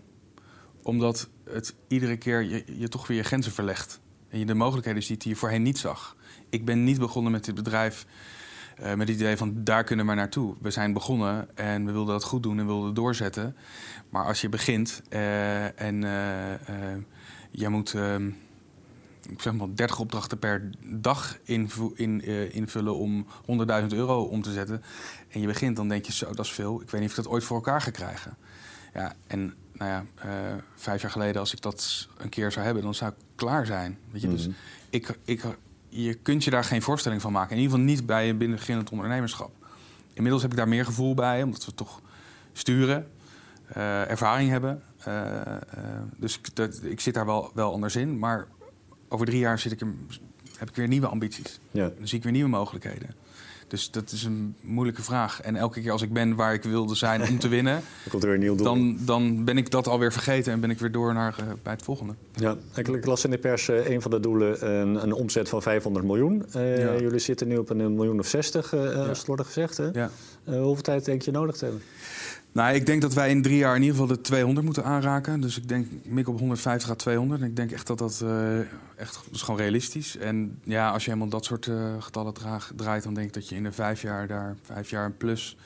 omdat 0.84 1.30
het 1.44 1.76
iedere 1.88 2.18
keer 2.18 2.42
je, 2.42 2.64
je 2.66 2.88
toch 2.88 3.08
weer 3.08 3.18
je 3.18 3.24
grenzen 3.24 3.52
verlegt. 3.52 4.00
En 4.30 4.40
je 4.40 4.46
de 4.46 4.54
mogelijkheden 4.54 5.04
ziet 5.04 5.22
die 5.22 5.32
je 5.32 5.38
voorheen 5.38 5.64
niet 5.64 5.78
zag. 5.78 6.16
Ik 6.50 6.66
ben 6.66 6.84
niet 6.84 7.00
begonnen 7.00 7.32
met 7.32 7.46
dit 7.46 7.56
bedrijf 7.56 8.06
uh, 8.80 8.94
met 8.94 9.08
het 9.08 9.18
idee 9.18 9.38
van 9.38 9.64
daar 9.64 9.84
kunnen 9.84 10.08
we 10.08 10.14
naartoe. 10.14 10.56
We 10.62 10.72
zijn 10.72 10.94
begonnen 10.94 11.58
en 11.58 11.86
we 11.86 11.92
wilden 11.92 12.14
dat 12.14 12.24
goed 12.24 12.44
doen 12.44 12.60
en 12.60 12.66
wilden 12.66 12.94
doorzetten. 12.94 13.56
Maar 14.10 14.26
als 14.26 14.42
je 14.42 14.50
begint 14.50 15.02
uh, 15.10 15.82
en 15.82 16.04
uh, 16.04 16.96
je 17.52 17.70
moet 17.70 17.94
ehm, 17.94 18.28
ik 19.30 19.42
zeg 19.42 19.54
maar 19.54 19.68
30 19.76 20.00
opdrachten 20.00 20.40
per 20.40 20.70
dag 20.84 21.38
in, 21.44 22.22
invullen 22.52 22.96
om 22.96 23.26
100.000 23.42 23.88
euro 23.88 24.24
om 24.24 24.42
te 24.42 24.52
zetten. 24.52 24.84
En 25.30 25.42
je 25.42 25.48
begint, 25.48 25.76
dan 25.76 25.88
denk 25.88 26.06
je 26.06 26.14
zo, 26.14 26.34
dat 26.34 26.46
is 26.46 26.52
veel. 26.52 26.82
Ik 26.82 26.90
weet 26.90 27.02
niet 27.02 27.10
of 27.10 27.18
ik 27.18 27.24
dat 27.24 27.34
ooit 27.34 27.44
voor 27.44 27.56
elkaar 27.56 27.82
ga 27.82 27.92
krijgen. 27.92 28.38
Ja, 28.94 29.14
en 29.28 29.54
nou 29.80 29.92
ja, 29.92 30.06
uh, 30.26 30.32
vijf 30.76 31.02
jaar 31.02 31.12
geleden, 31.12 31.40
als 31.40 31.54
ik 31.54 31.62
dat 31.62 32.08
een 32.18 32.30
keer 32.30 32.52
zou 32.52 32.66
hebben, 32.66 32.84
dan 32.84 32.96
zou 32.96 33.12
ik 33.12 33.18
klaar 33.36 33.66
zijn. 33.66 33.98
Weet 34.12 34.22
je? 34.22 34.28
Mm 34.28 34.34
-hmm. 34.34 34.44
Dus 34.44 34.54
mhm. 34.54 34.58
ik, 34.90 35.18
ik, 35.24 35.44
je 35.90 36.14
kunt 36.14 36.44
je 36.44 36.50
daar 36.50 36.64
geen 36.64 36.82
voorstelling 36.82 37.22
van 37.22 37.32
maken. 37.32 37.56
In 37.56 37.62
ieder 37.62 37.72
geval 37.72 37.92
niet 37.92 38.06
bij 38.06 38.30
een 38.30 38.38
beginnend 38.38 38.90
ondernemerschap. 38.90 39.52
Inmiddels 40.14 40.42
heb 40.42 40.52
ik 40.52 40.58
daar 40.58 40.68
meer 40.68 40.86
gevoel 40.86 41.14
bij, 41.14 41.44
omdat 41.44 41.66
we 41.66 41.74
toch 41.74 42.02
sturen, 42.54 43.08
uh, 43.78 44.10
ervaring 44.10 44.50
hebben. 44.50 44.84
Uh, 45.08 45.42
dus 46.18 46.40
dat, 46.54 46.84
ik 46.84 47.00
zit 47.00 47.14
daar 47.14 47.26
wel, 47.26 47.52
wel 47.54 47.74
anders 47.74 47.96
in. 47.96 48.20
Maar 48.20 48.48
over 49.08 49.26
drie 49.26 49.40
jaar 49.40 49.60
zit 49.60 49.72
ik 49.72 49.82
heb 50.58 50.70
ik 50.70 50.76
weer 50.76 50.88
nieuwe 50.88 51.08
ambities. 51.08 51.60
Ja. 51.72 51.92
Dan 51.98 52.08
zie 52.08 52.18
ik 52.18 52.24
weer 52.24 52.32
nieuwe 52.32 52.50
mogelijkheden. 52.50 53.16
Dus 53.70 53.92
dat 53.92 54.12
is 54.12 54.24
een 54.24 54.56
moeilijke 54.62 55.02
vraag. 55.02 55.42
En 55.42 55.56
elke 55.56 55.82
keer 55.82 55.92
als 55.92 56.02
ik 56.02 56.14
ben 56.14 56.36
waar 56.36 56.54
ik 56.54 56.64
wilde 56.64 56.96
zijn 56.96 57.22
om 57.22 57.40
te 57.40 57.48
winnen, 57.58 57.74
dan, 57.74 58.12
komt 58.12 58.24
er 58.24 58.30
weer 58.30 58.38
een 58.38 58.44
nieuw 58.44 58.56
doel. 58.56 58.66
Dan, 58.66 58.98
dan 59.02 59.46
ben 59.46 59.58
ik 59.58 59.72
dat 59.72 59.88
alweer 59.88 60.12
vergeten 60.12 60.54
en 60.54 60.60
ben 60.60 60.70
ik 60.70 60.80
weer 60.80 60.92
door 60.92 61.14
naar 61.14 61.36
uh, 61.40 61.46
bij 61.64 61.74
het 61.74 61.82
volgende. 61.84 62.14
Ja, 62.34 62.56
ik 62.76 63.06
las 63.06 63.24
in 63.24 63.32
de 63.32 63.38
pers 63.38 63.70
uh, 63.70 63.90
een 63.90 64.02
van 64.02 64.12
de 64.12 64.20
doelen 64.20 64.72
een, 64.72 65.04
een 65.04 65.14
omzet 65.14 65.50
van 65.50 65.62
500 65.62 66.06
miljoen. 66.06 66.46
Uh, 66.56 66.78
ja. 66.78 67.00
Jullie 67.00 67.20
zitten 67.20 67.48
nu 67.48 67.58
op 67.58 67.70
een 67.70 67.96
miljoen 67.96 68.20
of 68.20 68.28
60, 68.28 68.72
ja. 68.72 68.78
als 68.78 69.18
het 69.18 69.28
wordt 69.28 69.46
gezegd. 69.46 69.78
Hè? 69.78 69.90
Ja. 69.94 70.10
hoeveel 70.44 70.84
tijd 70.84 71.06
denk 71.06 71.22
je 71.22 71.32
nodig 71.32 71.56
te 71.56 71.66
hebben? 71.66 71.84
Nou, 72.52 72.74
ik 72.76 72.86
denk 72.86 73.02
dat 73.02 73.14
wij 73.14 73.30
in 73.30 73.42
drie 73.42 73.58
jaar 73.58 73.76
in 73.76 73.82
ieder 73.82 73.98
geval 73.98 74.16
de 74.16 74.22
200 74.22 74.66
moeten 74.66 74.84
aanraken. 74.84 75.42
Dus 75.42 75.58
ik 75.58 75.68
denk, 75.68 75.88
mik 76.04 76.28
op 76.28 76.40
150 76.40 76.90
à 76.90 76.96
200. 76.96 77.42
En 77.42 77.48
ik 77.48 77.56
denk 77.56 77.72
echt 77.72 77.88
dat 77.88 77.98
dat 77.98 78.22
uh, 78.24 78.60
echt, 78.96 79.14
dat 79.14 79.34
is 79.34 79.42
gewoon 79.42 79.60
realistisch. 79.60 80.18
En 80.18 80.60
ja, 80.64 80.92
als 80.92 81.04
je 81.04 81.10
helemaal 81.10 81.32
dat 81.32 81.46
soort 81.46 81.66
uh, 81.66 81.94
getallen 82.00 82.34
draag, 82.34 82.72
draait, 82.76 83.04
dan 83.04 83.14
denk 83.14 83.28
ik 83.28 83.34
dat 83.34 83.50
je 83.50 83.56
in 83.56 83.64
de 83.64 83.72
vijf 83.72 84.02
jaar 84.02 84.28
daar, 84.28 84.56
vijf 84.62 84.90
jaar 84.90 85.12
plus, 85.12 85.58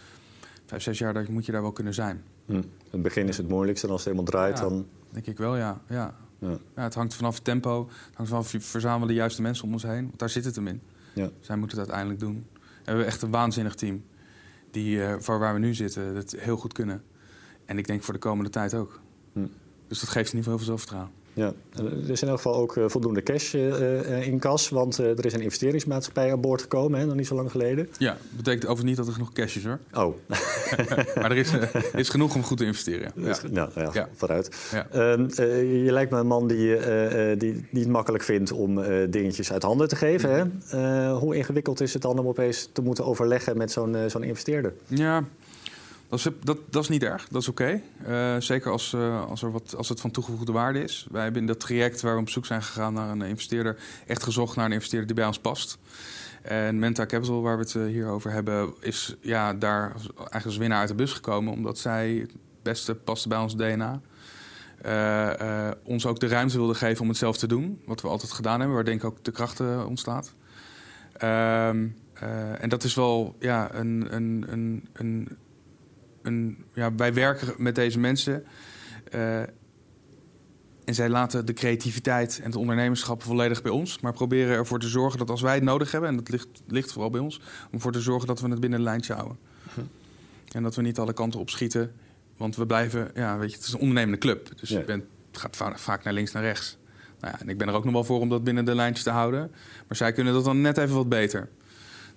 vijf, 0.66 0.82
zes 0.82 0.98
jaar, 0.98 1.13
daar 1.13 1.25
moet 1.30 1.46
je 1.46 1.52
daar 1.52 1.62
wel 1.62 1.72
kunnen 1.72 1.94
zijn. 1.94 2.24
Hm. 2.46 2.62
Het 2.90 3.02
begin 3.02 3.28
is 3.28 3.38
het 3.38 3.48
moeilijkste 3.50 3.86
en 3.88 3.92
als 3.94 4.06
het 4.06 4.13
helemaal 4.13 4.32
draait, 4.32 4.58
Ja. 4.58 4.63
dan... 4.63 4.86
Denk 5.12 5.25
ik 5.25 5.38
wel, 5.38 5.58
ja. 5.58 5.82
ja. 5.90 6.16
Ja. 6.40 6.58
Ja, 6.75 6.84
het 6.84 6.94
hangt 6.94 7.13
vanaf 7.13 7.36
het 7.36 7.44
tempo. 7.44 7.86
Het 7.90 8.16
hangt 8.16 8.32
vanaf 8.32 8.52
je 8.52 8.60
verzamelen 8.62 9.08
de 9.08 9.13
juiste 9.13 9.42
mensen 9.42 9.66
om 9.66 9.74
ons 9.74 9.84
heen. 9.84 10.06
Want 10.06 10.20
daar 10.20 10.30
zit 10.30 10.46
het 10.46 10.56
hem 10.56 10.68
in. 10.68 10.82
Ja. 11.13 11.30
Zij 11.40 11.56
moeten 11.56 11.78
het 11.78 11.88
uiteindelijk 11.88 12.20
doen. 12.20 12.36
En 12.36 12.44
we 12.84 12.84
hebben 12.84 13.06
echt 13.06 13.22
een 13.22 13.30
waanzinnig 13.32 13.75
team. 13.75 14.04
Die 14.74 15.03
eh, 15.03 15.15
voor 15.20 15.39
waar 15.39 15.53
we 15.53 15.60
nu 15.60 15.74
zitten, 15.74 16.15
het 16.15 16.36
heel 16.38 16.58
goed 16.58 16.74
kunnen. 16.74 17.03
En 17.65 17.77
ik 17.77 17.88
denk 17.88 18.03
voor 18.03 18.13
de 18.13 18.20
komende 18.20 18.50
tijd 18.50 18.74
ook. 18.74 19.01
Hm. 19.34 19.48
Dus 19.88 20.00
dat 20.00 20.10
geeft 20.10 20.34
in 20.34 20.38
ieder 20.38 20.51
geval 20.51 20.51
heel 20.51 20.58
veel 20.58 20.65
zelfvertrouwen. 20.65 21.12
Ja, 21.34 21.54
er 21.75 22.10
is 22.10 22.22
in 22.22 22.28
elk 22.28 22.38
geval 22.38 22.56
ook 22.56 22.78
eh, 22.78 22.84
voldoende 22.88 23.24
cash 23.24 23.54
eh, 23.54 24.00
eh, 24.20 24.28
in 24.28 24.40
kas. 24.40 24.70
Want 24.70 24.98
er 24.98 25.25
is 25.25 25.34
een 25.34 25.42
investeringsmaatschappij 25.42 26.32
aan 26.32 26.42
boord 26.42 26.62
gekomen, 26.62 27.00
hè, 27.00 27.06
nog 27.06 27.16
niet 27.16 27.28
zo 27.28 27.36
lang 27.36 27.52
geleden. 27.52 27.90
Ja, 27.98 28.18
betekent 28.30 28.63
overigens 28.63 28.88
niet 28.88 28.98
dat 28.98 29.08
er 29.08 29.13
genoeg 29.13 29.32
cash 29.32 29.56
is 29.56 29.63
hoor. 29.66 29.80
Oh, 29.94 30.16
Maar 31.22 31.32
er 31.32 31.38
is, 31.38 31.52
is 31.96 32.10
genoeg 32.10 32.36
om 32.36 32.44
goed 32.44 32.58
te 32.58 32.66
investeren. 32.66 33.12
Ja. 33.16 33.28
ja. 33.28 33.38
Nou, 33.52 33.70
ja, 33.75 33.90
Ja. 33.94 34.10
vooruit. 34.16 34.70
Ja. 34.72 34.88
Ehm, 34.92 35.25
eh, 35.36 35.84
je 35.86 35.92
lijkt 35.92 36.12
me 36.12 36.18
een 36.18 36.28
man 36.28 36.48
die, 36.48 36.75
eh, 36.75 37.40
die 37.40 37.66
niet 37.70 37.88
makkelijk 37.88 38.24
vindt 38.24 38.52
om 38.52 38.82
dingetjes 39.10 39.52
uit 39.52 39.63
handen 39.63 39.88
te 39.88 39.96
geven. 39.96 40.30
Hè? 40.70 41.12
Hoe 41.13 41.36
ingewikkeld 41.36 41.82
is 41.82 41.94
het 41.94 42.02
dan 42.02 42.20
om 42.20 42.28
opeens 42.28 42.70
te 42.74 42.82
moeten 42.82 43.06
overleggen 43.06 43.58
met 43.58 43.72
zo'n 43.72 43.96
zo'n 44.08 44.24
investeerder? 44.24 44.74
Ja, 44.88 45.24
dat 46.13 46.34
is, 46.34 46.39
dat, 46.43 46.58
dat 46.70 46.84
is 46.84 46.89
niet 46.89 47.03
erg. 47.03 47.27
Dat 47.27 47.41
is 47.41 47.48
oké. 47.48 47.82
Eh, 48.05 48.36
zeker 48.39 48.72
als, 48.72 48.93
eh, 48.93 49.29
als, 49.29 49.41
er 49.41 49.51
wat, 49.51 49.75
als 49.77 49.89
het 49.89 50.01
van 50.01 50.12
toegevoegde 50.12 50.51
waarde 50.51 50.84
is. 50.84 51.08
Wij 51.12 51.24
hebben 51.24 51.41
in 51.41 51.48
dat 51.48 51.60
traject 51.60 52.01
waar 52.01 52.15
we 52.15 52.22
op 52.22 52.29
zoek 52.29 52.46
zijn 52.46 52.63
gegaan 52.63 52.93
naar 52.93 53.10
een 53.10 53.22
investeerder... 53.22 53.77
echt 54.08 54.24
gezocht 54.24 54.55
naar 54.55 54.65
een 54.65 54.72
investeerder 54.72 55.08
die 55.08 55.15
bij 55.15 55.25
ons 55.25 55.39
past. 55.39 55.77
En 56.41 56.79
Menta 56.79 57.05
Capital, 57.05 57.41
waar 57.41 57.58
we 57.58 57.63
het 57.63 57.75
eh, 57.75 57.84
hier 57.84 58.08
over 58.08 58.32
hebben... 58.32 58.74
is 58.79 59.15
ja, 59.22 59.53
daar 59.53 59.91
eigenlijk 60.15 60.46
als 60.46 60.58
winnaar 60.58 60.79
uit 60.79 60.88
de 60.88 60.96
bus 60.96 61.13
gekomen... 61.13 61.53
omdat 61.53 61.77
zij 61.77 62.13
het 62.13 62.36
beste 62.62 62.96
paste 62.96 63.27
bij 63.27 63.38
ons 63.38 63.55
DNA... 63.55 64.01
ons 65.84 66.05
ook 66.05 66.20
de 66.20 66.27
ruimte 66.27 66.58
wilde 66.58 66.75
geven 66.75 67.01
om 67.01 67.08
het 67.08 67.17
zelf 67.17 67.38
te 67.38 67.48
doen. 67.48 67.82
Wat 67.86 68.01
we 68.01 68.08
altijd 68.08 68.32
gedaan 68.32 68.58
hebben, 68.58 68.75
waar 68.75 68.86
denk 68.86 69.03
ik 69.03 69.10
ook 69.10 69.24
de 69.24 69.32
kracht 69.32 69.60
eh, 69.60 69.86
ontstaat. 69.88 70.34
Ehm, 71.13 71.88
eh, 72.13 72.63
en 72.63 72.70
dat 72.70 72.84
is 72.84 72.96
wel 72.96 73.36
ja, 73.39 73.74
een, 73.74 74.08
een, 74.10 74.46
een, 74.48 74.88
een, 74.93 75.38
een, 76.24 76.63
ja, 76.74 76.96
wij 76.96 77.13
werken 77.13 77.53
met 77.58 77.75
deze 77.75 78.00
mensen. 78.00 78.44
eh, 79.12 79.42
en 80.86 80.96
zij 80.96 81.10
laten 81.10 81.46
de 81.46 81.53
creativiteit 81.53 82.38
en 82.39 82.46
het 82.46 82.56
ondernemerschap 82.56 83.24
volledig 83.24 83.62
bij 83.62 83.72
ons. 83.72 84.00
Maar 84.00 84.13
proberen 84.13 84.56
ervoor 84.56 84.80
te 84.80 84.88
zorgen 84.88 85.20
dat 85.20 85.30
als 85.30 85.42
wij 85.42 85.53
het 85.56 85.63
nodig 85.63 85.92
hebben, 85.92 86.10
en 86.10 86.15
dat 86.15 86.30
ligt, 86.30 86.48
ligt 86.68 86.92
vooral 86.92 87.10
bij 87.10 87.20
ons, 87.22 87.38
om 87.38 87.74
ervoor 87.74 87.92
te 87.92 88.01
zorgen 88.01 88.27
dat 88.27 88.39
we 88.42 88.50
het 88.50 88.60
binnen 88.60 88.80
een 88.80 88.86
lijntje 88.86 89.13
houden. 89.13 89.38
En 90.51 90.63
dat 90.63 90.75
we 90.75 90.82
niet 90.82 91.00
alle 91.00 91.13
kanten 91.13 91.39
op 91.39 91.50
schieten. 91.50 91.92
Want 92.38 92.56
we 92.56 92.65
blijven, 92.65 93.12
ja, 93.15 93.38
weet 93.38 93.50
je, 93.51 93.56
het 93.58 93.65
is 93.65 93.74
een 93.74 93.80
ondernemende 93.80 94.18
club. 94.18 94.50
Dus 94.60 94.70
Ja. 94.70 94.80
je 94.80 94.86
bent, 94.86 95.03
het 95.32 95.38
gaat 95.42 95.56
va- 95.56 95.77
vaak 95.77 96.03
naar 96.03 96.13
links, 96.13 96.32
naar 96.32 96.44
rechts. 96.44 96.77
Nou 97.20 97.34
ja, 97.34 97.42
en 97.42 97.50
ik 97.50 97.58
ben 97.58 97.68
er 97.68 97.74
ook 97.74 97.84
nog 97.84 97.94
wel 97.94 98.03
voor 98.03 98.20
om 98.20 98.30
dat 98.30 98.44
binnen 98.44 98.65
de 98.65 98.75
lijntjes 98.75 99.03
te 99.03 99.10
houden. 99.12 99.51
Maar 99.88 99.98
zij 99.98 100.12
kunnen 100.12 100.34
dat 100.34 100.44
dan 100.44 100.62
net 100.62 100.77
even 100.77 100.96
wat 100.96 101.10
beter. 101.10 101.50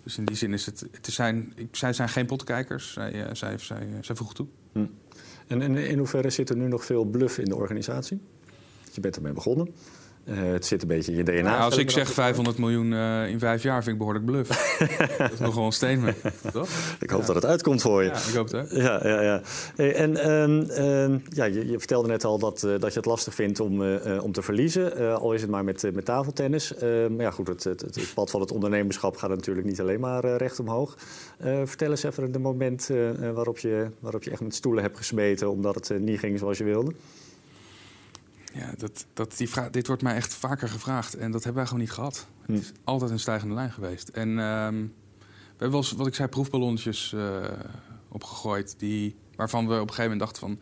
Dus 0.06 0.18
in 0.18 0.24
die 0.24 0.36
zin 0.36 0.52
is 0.52 0.66
het. 0.66 0.86
het 0.90 1.06
zijn, 1.06 1.52
zij 1.72 1.92
zijn 1.92 2.08
geen 2.08 2.26
potkijkers. 2.26 2.92
Zij, 2.92 3.24
eh, 3.24 3.34
zij, 3.34 3.52
eh, 3.52 3.78
zij 4.00 4.14
voegen 4.14 4.36
toe. 4.36 4.46
En, 5.46 5.62
en 5.62 5.76
in 5.76 5.98
hoeverre 5.98 6.30
zit 6.30 6.50
er 6.50 6.56
nu 6.56 6.68
nog 6.68 6.84
veel 6.84 7.04
bluff 7.04 7.38
in 7.38 7.44
de 7.44 7.56
organisatie? 7.56 8.20
Je 8.92 9.00
bent 9.00 9.16
ermee 9.16 9.32
begonnen. 9.32 9.74
Eh, 10.26 10.36
het 10.52 10.66
zit 10.66 10.82
een 10.82 10.88
beetje 10.88 11.12
in 11.12 11.16
je 11.18 11.24
DNA. 11.24 11.40
Nou, 11.40 11.60
als 11.60 11.76
ik 11.76 11.90
zeg 11.90 12.04
dan 12.04 12.14
500 12.14 12.58
miljoen 12.58 12.92
eh, 12.92 13.28
in 13.28 13.38
vijf 13.38 13.62
jaar, 13.62 13.82
vind 13.82 13.92
ik 13.92 13.98
behoorlijk 13.98 14.24
bluff. 14.24 14.76
dat 15.18 15.32
is 15.32 15.38
nogal 15.38 15.66
een 15.66 15.72
statement, 15.72 16.16
toch? 16.52 16.68
Ik 17.00 17.10
hoop 17.10 17.26
dat 17.26 17.34
het 17.34 17.44
uitkomt 17.44 17.82
voor 17.82 18.02
je. 18.02 18.08
Ja, 18.08 18.14
ik 18.28 18.34
hoop 18.34 18.50
het. 18.52 18.70
hè. 18.70 18.82
Ja, 18.82 19.08
ja, 19.08 19.22
ja. 19.22 19.40
Hey, 19.76 19.94
En 19.94 20.16
ehm, 20.16 20.60
ehm, 20.70 21.18
ja, 21.28 21.44
je, 21.44 21.70
je 21.70 21.78
vertelde 21.78 22.08
net 22.08 22.24
al 22.24 22.38
dat, 22.38 22.62
eh, 22.62 22.70
dat 22.78 22.92
je 22.92 22.98
het 22.98 23.04
lastig 23.08 23.34
vindt 23.34 23.60
om, 23.60 23.82
eh, 23.82 24.16
eh, 24.16 24.24
om 24.24 24.32
te 24.32 24.42
verliezen. 24.42 24.96
Eh, 24.96 25.14
al 25.14 25.32
is 25.32 25.40
het 25.40 25.50
maar 25.50 25.64
met, 25.64 25.84
eh, 25.84 25.92
met 25.92 26.04
tafeltennis. 26.04 26.74
Eh, 26.74 26.88
maar 26.90 27.24
ja, 27.24 27.30
goed, 27.30 27.48
het, 27.48 27.64
het, 27.64 27.80
het, 27.80 27.94
het 27.94 28.14
pad 28.14 28.30
van 28.30 28.40
het 28.40 28.52
ondernemerschap 28.52 29.16
gaat 29.16 29.30
natuurlijk 29.30 29.66
niet 29.66 29.80
alleen 29.80 30.00
maar 30.00 30.36
recht 30.36 30.60
omhoog. 30.60 30.96
Eh, 31.38 31.60
vertel 31.64 31.90
eens 31.90 32.02
even 32.02 32.32
de 32.32 32.38
moment 32.38 32.90
waarop, 33.34 33.58
je, 33.58 33.86
waarop 34.00 34.22
je 34.22 34.30
echt 34.30 34.40
met 34.40 34.54
stoelen 34.54 34.82
hebt 34.82 34.96
gesmeten... 34.96 35.50
omdat 35.50 35.74
het 35.74 36.00
niet 36.00 36.18
ging 36.18 36.38
zoals 36.38 36.58
je 36.58 36.64
wilde. 36.64 36.92
Ja, 38.56 38.72
dat, 38.76 39.06
dat, 39.12 39.36
die 39.36 39.48
vraag, 39.48 39.70
dit 39.70 39.86
wordt 39.86 40.02
mij 40.02 40.14
echt 40.14 40.34
vaker 40.34 40.68
gevraagd. 40.68 41.14
En 41.14 41.30
dat 41.30 41.44
hebben 41.44 41.62
wij 41.62 41.66
gewoon 41.66 41.82
niet 41.82 41.92
gehad. 41.92 42.26
Hm. 42.44 42.52
Het 42.52 42.62
is 42.62 42.72
altijd 42.84 43.10
een 43.10 43.18
stijgende 43.18 43.54
lijn 43.54 43.72
geweest. 43.72 44.08
En 44.08 44.28
ehm, 44.28 44.74
we 44.76 45.62
hebben 45.62 45.70
wel 45.70 45.76
eens, 45.76 45.92
wat 45.92 46.06
ik 46.06 46.14
zei, 46.14 46.28
proefballonnetjes 46.28 47.12
eh, 47.12 47.44
opgegooid. 48.08 48.74
Die, 48.78 49.16
waarvan 49.34 49.66
we 49.66 49.74
op 49.74 49.80
een 49.80 49.94
gegeven 49.94 50.10
moment 50.10 50.20
dachten 50.20 50.40
van... 50.40 50.58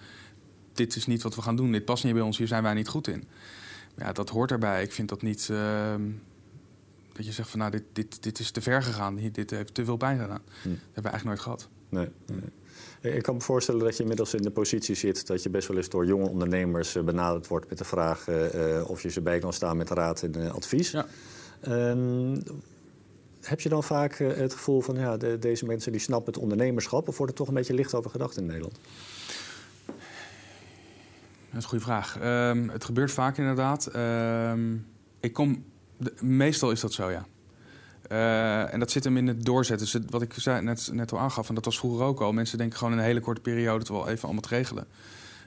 dit 0.73 0.97
is 0.97 1.07
niet 1.07 1.23
wat 1.23 1.35
we 1.35 1.43
gaan 1.43 1.57
doen, 1.57 1.73
dit 1.73 1.85
past 1.85 2.05
niet 2.05 2.13
bij 2.13 2.23
ons, 2.23 2.39
hier 2.39 2.47
zijn 2.47 2.63
wij 2.63 2.75
niet 2.75 2.89
goed 2.89 3.09
in. 3.09 3.25
Ja, 3.97 4.13
dat 4.13 4.29
hoort 4.29 4.51
erbij. 4.51 4.83
Ik 4.83 4.93
vind 4.93 5.09
dat 5.09 5.23
niet... 5.23 5.49
ehm, 5.51 6.03
dat 7.13 7.27
je 7.27 7.33
zegt 7.33 7.51
van, 7.51 7.59
nou, 7.59 7.71
dit, 7.71 7.85
dit, 7.93 8.23
dit 8.23 8.39
is 8.39 8.51
te 8.51 8.61
ver 8.61 8.83
gegaan. 8.83 9.15
Dit 9.33 9.51
heeft 9.51 9.75
te 9.75 9.85
veel 9.85 9.97
pijn 9.97 10.19
gedaan. 10.21 10.43
Hm. 10.63 10.69
Dat 10.69 10.79
hebben 10.93 11.03
we 11.03 11.09
eigenlijk 11.09 11.25
nooit 11.25 11.41
gehad. 11.41 11.69
Nee, 11.89 12.09
nee. 12.27 12.51
Eh, 13.01 13.17
Ik 13.17 13.23
kan 13.23 13.35
me 13.35 13.41
voorstellen 13.41 13.81
dat 13.85 13.97
je 13.97 14.03
inmiddels 14.03 14.35
in 14.35 14.43
de 14.43 14.51
positie 14.51 14.95
zit... 14.95 15.27
dat 15.27 15.43
je 15.43 15.51
best 15.51 15.69
wel 15.69 15.77
eens 15.77 15.89
door 15.89 16.07
jonge 16.07 16.29
ondernemers 16.29 16.95
eh, 16.95 17.03
benaderd 17.03 17.47
wordt 17.49 17.69
met 17.69 17.79
de 17.79 17.85
vraag... 17.85 18.29
eh, 18.29 18.85
of 18.91 19.03
je 19.03 19.09
ze 19.09 19.21
bij 19.21 19.39
kan 19.39 19.53
staan 19.53 19.77
met 19.77 19.91
raad 19.91 20.23
en 20.23 20.53
advies. 20.53 20.91
Ja. 20.91 21.07
Ehm, 21.61 22.41
heb 23.41 23.61
je 23.61 23.69
dan 23.69 23.83
vaak 23.85 24.19
het 24.19 24.53
gevoel 24.53 24.81
van 24.81 24.95
ja, 24.97 25.17
de- 25.17 25.39
deze 25.39 25.65
mensen 25.67 25.93
die 25.93 26.01
snappen 26.01 26.33
het 26.33 26.43
ondernemerschap, 26.43 27.09
of 27.09 27.17
wordt 27.17 27.33
er 27.33 27.39
toch 27.39 27.49
een 27.49 27.55
beetje 27.55 27.75
licht 27.75 27.95
over 27.95 28.11
gedacht 28.11 28.37
in 28.37 28.47
Nederland? 28.47 28.79
Dat 29.87 31.63
is 31.63 31.63
een 31.63 31.69
goede 31.69 31.85
vraag. 31.85 32.19
Ehm, 32.21 32.69
het 32.69 32.85
gebeurt 32.85 33.11
vaak 33.11 33.39
inderdaad. 33.39 33.87
Ehm, 33.87 34.75
ik 35.21 35.33
kom, 35.33 35.65
de- 35.97 36.13
meestal 36.21 36.71
is 36.71 36.81
dat 36.81 36.93
zo, 36.93 37.11
ja. 37.11 37.27
Eh, 38.09 38.73
en 38.73 38.79
dat 38.79 38.91
zit 38.91 39.05
hem 39.05 39.17
in 39.17 39.27
het 39.27 39.45
doorzetten. 39.45 39.87
Dus 39.93 40.11
wat 40.11 40.23
ik 40.23 40.45
net, 40.45 40.91
net 40.93 41.13
al 41.13 41.19
aangaf, 41.19 41.49
en 41.49 41.55
dat 41.55 41.65
was 41.65 41.79
vroeger 41.79 42.05
ook 42.07 42.21
al. 42.21 42.33
Mensen 42.33 42.59
denken 42.59 42.79
gewoon 42.79 42.93
in 42.93 42.99
een 42.99 43.05
hele 43.05 43.21
korte 43.21 43.41
periode 43.41 43.79
het 43.79 43.89
wel 43.89 44.09
even 44.09 44.23
allemaal 44.23 44.43
te 44.43 44.49
regelen. 44.49 44.87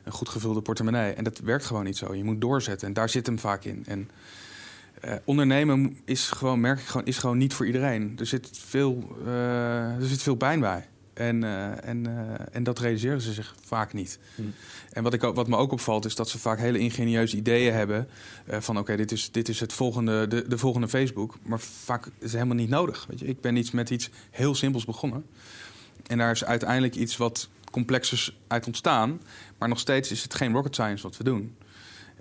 Een 0.04 0.12
goed 0.12 0.30
gevulde 0.30 0.62
portemonnee. 0.62 1.14
En 1.14 1.24
dat 1.24 1.40
werkt 1.40 1.66
gewoon 1.66 1.84
niet 1.84 1.98
zo. 1.98 2.16
Je 2.16 2.24
moet 2.24 2.42
doorzetten. 2.42 2.88
En 2.88 2.94
daar 2.94 3.10
zit 3.10 3.26
hem 3.26 3.40
vaak 3.40 3.64
in. 3.64 3.84
En 3.88 4.10
eh, 5.02 5.14
ondernemen 5.24 5.98
is 6.06 6.30
gewoon, 6.30 6.60
merk 6.60 6.80
ik 6.80 6.86
gewoon, 6.86 7.06
is 7.06 7.18
gewoon 7.18 7.38
niet 7.38 7.54
voor 7.54 7.66
iedereen. 7.66 8.16
Er 8.20 8.26
zit 8.26 8.50
veel, 8.66 9.18
eh, 9.26 9.96
er 9.96 10.06
zit 10.06 10.22
veel 10.22 10.36
pijn 10.36 10.60
bij. 10.60 10.88
En, 11.18 11.44
eh, 11.44 11.88
en, 11.90 12.08
eh, 12.08 12.46
en 12.52 12.64
dat 12.64 12.80
realiseren 12.80 13.22
ze 13.22 13.34
zich 13.34 13.56
vaak 13.66 13.94
niet. 13.94 14.20
Hmm. 14.36 14.54
En 14.92 15.04
wat, 15.04 15.14
ik, 15.14 15.24
ook- 15.24 15.36
wat 15.36 15.48
me 15.48 15.56
ook 15.58 15.72
opvalt 15.72 16.06
is 16.06 16.16
dat 16.16 16.30
ze 16.30 16.40
vaak 16.40 16.60
hele 16.60 16.80
ingenieuze 16.80 17.38
ideeën 17.38 17.74
hebben. 17.74 18.08
eh, 18.46 18.60
van 18.62 18.78
oké, 18.78 18.96
dit, 18.96 19.12
is, 19.12 19.32
dit 19.32 19.50
is 19.50 19.60
het 19.60 19.74
volgende, 19.74 20.28
de, 20.28 20.48
de 20.48 20.58
volgende 20.58 20.88
Facebook. 20.88 21.36
Maar 21.44 21.60
vaak 21.60 22.06
is 22.06 22.12
het 22.20 22.32
helemaal 22.32 22.56
niet 22.56 22.70
nodig. 22.70 23.06
Weet 23.10 23.20
je? 23.20 23.26
Ik 23.26 23.42
ben 23.42 23.56
iets 23.56 23.72
met 23.72 23.90
iets 23.90 24.10
heel 24.32 24.56
simpels 24.56 24.86
begonnen. 24.86 25.26
En 26.08 26.18
daar 26.18 26.32
is 26.32 26.44
uiteindelijk 26.46 26.96
iets 26.96 27.18
wat 27.18 27.50
complexers 27.72 28.38
uit 28.48 28.66
ontstaan. 28.66 29.22
Maar 29.58 29.70
nog 29.70 29.80
steeds 29.80 30.12
is 30.12 30.24
het 30.24 30.34
geen 30.34 30.54
rocket 30.54 30.74
science 30.76 31.04
wat 31.04 31.18
we 31.18 31.24
doen. 31.24 31.56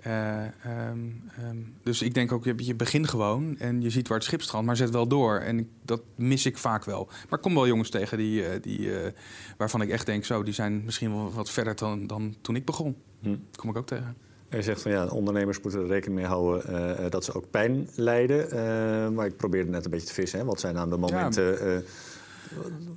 Eh, 0.01 0.43
ehm, 0.45 0.99
ehm, 1.37 1.57
dus 1.83 2.01
ik 2.01 2.13
denk 2.13 2.31
ook, 2.31 2.43
je, 2.43 2.53
je 2.57 2.75
begint 2.75 3.07
gewoon 3.09 3.57
en 3.59 3.81
je 3.81 3.89
ziet 3.89 4.07
waar 4.07 4.17
het 4.17 4.25
schip 4.27 4.41
strandt, 4.41 4.65
maar 4.67 4.75
zet 4.75 4.89
wel 4.89 5.07
door. 5.07 5.37
En 5.39 5.59
ik- 5.59 5.67
dat 5.85 6.01
mis 6.15 6.45
ik 6.45 6.57
vaak 6.57 6.83
wel. 6.85 7.05
Maar 7.05 7.39
ik 7.39 7.41
kom 7.41 7.53
wel 7.53 7.67
jongens 7.67 7.89
tegen 7.89 8.17
die, 8.17 8.45
eh, 8.45 8.61
die, 8.61 8.99
eh, 8.99 9.11
waarvan 9.57 9.81
ik 9.81 9.89
echt 9.89 10.05
denk, 10.05 10.25
zo, 10.25 10.43
die 10.43 10.53
zijn 10.53 10.81
misschien 10.85 11.13
wel 11.15 11.31
wat 11.33 11.49
verder 11.49 11.75
dan, 11.75 12.07
dan 12.07 12.35
toen 12.41 12.55
ik 12.55 12.65
begon. 12.65 12.95
Hm. 13.21 13.29
Dat 13.29 13.57
kom 13.61 13.69
ik 13.69 13.77
ook 13.77 13.87
tegen. 13.87 14.15
En 14.49 14.57
je 14.57 14.63
zegt 14.63 14.81
van 14.81 14.91
ja, 14.91 15.05
ondernemers 15.07 15.61
moeten 15.61 15.81
er 15.81 15.87
rekening 15.87 16.19
mee 16.19 16.27
houden 16.29 17.11
dat 17.11 17.23
ze 17.25 17.33
ook 17.33 17.49
pijn 17.51 17.89
lijden. 17.95 19.13
Maar 19.13 19.25
ik 19.25 19.37
probeerde 19.37 19.69
net 19.69 19.85
een 19.85 19.91
beetje 19.91 20.07
te 20.07 20.13
vissen. 20.13 20.39
Hè? 20.39 20.45
Wat 20.45 20.59
zijn 20.59 20.73
nou 20.75 20.89
de 20.89 20.97
momenten? 20.97 21.83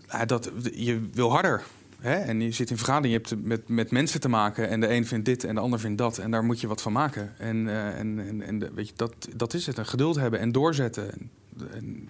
Ja, 0.09 0.25
dat, 0.25 0.51
je 0.73 1.09
wil 1.13 1.31
harder. 1.31 1.63
Hè? 2.01 2.15
En 2.15 2.41
je 2.41 2.53
zit 2.53 2.71
in 2.71 2.77
vergadering, 2.77 3.15
je 3.15 3.21
hebt 3.21 3.47
met, 3.47 3.69
met 3.69 3.91
mensen 3.91 4.21
te 4.21 4.29
maken. 4.29 4.69
En 4.69 4.81
de 4.81 4.89
een 4.91 5.07
vindt 5.07 5.25
dit 5.25 5.45
en 5.45 5.55
de 5.55 5.61
ander 5.61 5.81
vindt 5.81 5.99
dat. 5.99 6.19
En 6.19 6.31
daar 6.31 6.45
moet 6.45 6.61
je 6.61 6.67
wat 6.67 6.83
van 6.83 6.93
maken. 6.93 7.33
En, 7.39 7.69
eh, 7.69 7.99
en, 7.99 8.43
en, 8.43 8.75
weet 8.75 8.89
je, 8.89 8.95
dat, 8.97 9.15
dat 9.37 9.55
is 9.55 9.67
het. 9.67 9.79
Een 9.79 9.87
geduld 9.87 10.17
hebben 10.17 10.41
en 10.41 10.53
doorzetten. 10.53 11.13
En, 11.13 11.31
en 11.73 12.09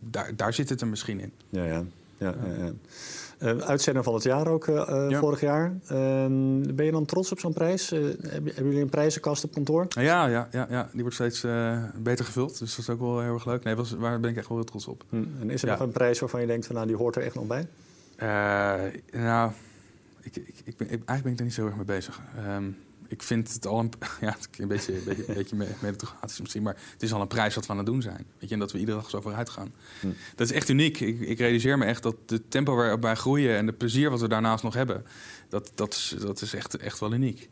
daar, 0.00 0.36
daar 0.36 0.54
zit 0.54 0.68
het 0.68 0.80
er 0.80 0.86
misschien 0.86 1.20
in. 1.20 1.32
ja, 1.48 1.64
ja. 1.64 1.84
ja, 2.18 2.34
ja, 2.44 2.64
ja. 2.64 2.72
Eh, 3.38 3.58
uitzender 3.58 4.02
van 4.02 4.14
het 4.14 4.22
jaar 4.22 4.48
ook 4.48 4.66
eh, 4.66 5.06
Ja. 5.08 5.18
vorig 5.18 5.40
jaar. 5.40 5.78
Ehm, 5.86 6.74
ben 6.74 6.84
je 6.84 6.90
dan 6.90 7.04
trots 7.04 7.32
op 7.32 7.40
zo'n 7.40 7.52
prijs? 7.52 7.90
Hebben, 7.90 8.52
jullie 8.54 8.80
een 8.80 8.88
prijzenkast 8.88 9.44
op 9.44 9.52
kantoor? 9.52 9.86
Ja, 9.88 10.26
ja, 10.26 10.48
ja, 10.52 10.66
ja. 10.70 10.88
die 10.92 11.00
wordt 11.00 11.14
steeds 11.14 11.46
beter 12.02 12.24
gevuld. 12.24 12.58
Dus 12.58 12.70
dat 12.70 12.78
is 12.78 12.90
ook 12.90 13.00
wel 13.00 13.20
heel 13.20 13.34
erg 13.34 13.46
leuk. 13.46 13.64
Nee, 13.64 13.74
was, 13.74 13.96
daar 14.00 14.20
ben 14.20 14.30
ik 14.30 14.36
echt 14.36 14.48
wel 14.48 14.56
heel 14.56 14.66
trots 14.66 14.86
op. 14.86 15.04
Hm. 15.08 15.24
En 15.40 15.50
is 15.50 15.62
er 15.62 15.68
nog 15.68 15.80
een 15.80 15.92
prijs 15.92 16.20
waarvan 16.20 16.40
je 16.40 16.46
denkt 16.46 16.66
van 16.66 16.74
nou 16.74 16.86
die 16.86 16.96
hoort 16.96 17.16
er 17.16 17.22
echt 17.22 17.34
nog 17.34 17.46
bij? 17.46 17.66
Eh, 18.16 18.82
nou, 19.12 19.52
ik, 20.20 20.36
ik, 20.36 20.54
ik 20.64 20.76
ben, 20.76 20.86
ik- 20.90 21.04
eigenlijk 21.04 21.22
ben 21.22 21.32
ik 21.32 21.38
er 21.38 21.44
niet 21.44 21.54
zo 21.54 21.66
erg 21.66 21.76
mee 21.76 21.84
bezig. 21.84 22.20
Ehm, 22.36 22.70
ik 23.08 23.22
vind 23.22 23.52
het 23.52 23.66
al 23.66 23.78
een, 23.78 23.92
ja, 24.20 24.36
het 24.38 24.48
een 24.58 24.68
beetje, 24.68 24.96
een 24.98 25.04
beetje, 25.04 25.24
een 25.28 25.34
beetje 25.34 25.56
meritocratisch 25.80 26.40
misschien, 26.40 26.62
maar 26.62 26.76
het 26.92 27.02
is 27.02 27.12
al 27.12 27.20
een 27.20 27.26
prijs 27.26 27.54
wat 27.54 27.66
we 27.66 27.72
aan 27.72 27.78
het 27.78 27.86
doen 27.86 28.02
zijn. 28.02 28.26
Weet 28.38 28.48
je, 28.48 28.54
en 28.54 28.60
dat 28.60 28.72
we 28.72 28.78
iedere 28.78 28.96
dag 28.98 29.10
zo 29.10 29.20
vooruit 29.20 29.48
gaan. 29.48 29.72
Hm. 30.00 30.06
Dat 30.34 30.50
is 30.50 30.52
echt 30.56 30.68
uniek. 30.68 31.00
Ik, 31.00 31.20
ik 31.20 31.38
realiseer 31.38 31.78
me 31.78 31.84
echt 31.84 32.02
dat 32.02 32.16
de 32.26 32.48
tempo 32.48 32.74
waarop 32.74 33.02
wij 33.02 33.14
groeien 33.14 33.56
en 33.56 33.66
de 33.66 33.72
plezier 33.72 34.10
wat 34.10 34.20
we 34.20 34.28
daarnaast 34.28 34.64
nog 34.64 34.74
hebben, 34.74 35.04
dat, 35.48 35.72
dat, 35.74 35.94
is, 35.94 36.14
dat 36.20 36.40
is 36.40 36.54
echt, 36.54 36.76
echt 36.76 36.98
wel 37.00 37.12
uniek. 37.12 37.48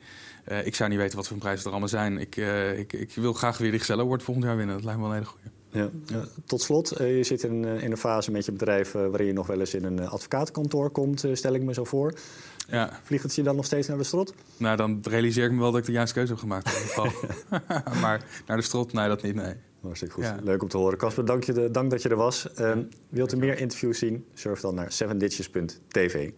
Uh, 0.48 0.66
ik 0.66 0.74
zou 0.74 0.90
niet 0.90 0.98
weten 0.98 1.16
wat 1.16 1.28
voor 1.28 1.36
prijzen 1.38 1.64
er 1.64 1.70
allemaal 1.70 1.88
zijn. 1.88 2.18
Ik, 2.18 2.36
uh, 2.36 2.78
ik, 2.78 2.92
ik 2.92 3.14
wil 3.14 3.32
graag 3.32 3.58
weer 3.58 3.70
de 3.70 3.78
Gezello 3.78 4.04
Award 4.04 4.22
volgend 4.22 4.46
jaar 4.46 4.56
winnen. 4.56 4.74
Dat 4.74 4.84
lijkt 4.84 5.00
me 5.00 5.06
wel 5.06 5.14
een 5.16 5.20
hele 5.22 5.32
goede. 5.34 5.50
Ja. 5.74 5.90
Tot 6.46 6.60
slot, 6.60 6.90
eh, 6.90 7.16
je 7.16 7.24
zit 7.24 7.42
in, 7.42 7.64
eh, 7.64 7.82
in, 7.82 7.90
een 7.90 7.96
fase 7.96 8.30
met 8.30 8.44
je 8.44 8.52
bedrijf 8.52 8.94
eh, 8.94 9.06
waarin 9.06 9.26
je 9.26 9.32
nog 9.32 9.46
wel 9.46 9.60
eens 9.60 9.74
in 9.74 9.84
een 9.84 10.08
advocatenkantoor 10.08 10.90
komt, 10.90 11.24
stel 11.32 11.54
ik 11.54 11.62
me 11.62 11.74
zo 11.74 11.84
voor. 11.84 12.14
Ja. 12.68 13.00
Vliegt 13.02 13.22
het 13.22 13.34
je 13.34 13.42
dan 13.42 13.56
nog 13.56 13.64
steeds 13.64 13.88
naar 13.88 13.98
de 13.98 14.04
strot? 14.04 14.34
Nou, 14.56 14.76
dan 14.76 14.98
realiseer 15.02 15.44
ik 15.44 15.52
me 15.52 15.58
wel 15.58 15.70
dat 15.70 15.80
ik 15.80 15.86
de 15.86 15.92
juiste 15.92 16.14
keuze 16.14 16.32
heb 16.32 16.40
gemaakt. 16.40 16.66
In 16.66 16.72
geval. 16.72 17.30
maar 18.02 18.24
naar 18.46 18.56
de 18.56 18.62
strot, 18.62 18.92
nee, 18.92 19.08
dat 19.08 19.22
niet, 19.22 19.34
nee. 19.34 19.54
Hartstikke 19.80 20.14
goed. 20.14 20.24
Leuk 20.42 20.62
om 20.62 20.68
te 20.68 20.76
horen. 20.76 20.98
Casper, 20.98 21.24
dank, 21.24 21.72
dank 21.74 21.90
dat 21.90 22.02
je 22.02 22.08
er 22.08 22.16
was. 22.16 22.48
Wilt 23.08 23.32
u 23.32 23.36
meer 23.36 23.58
interviews 23.58 23.98
zien? 23.98 24.24
Surf 24.34 24.60
dan 24.60 24.74
naar 24.74 24.92
7ditches.tv. 25.04 26.30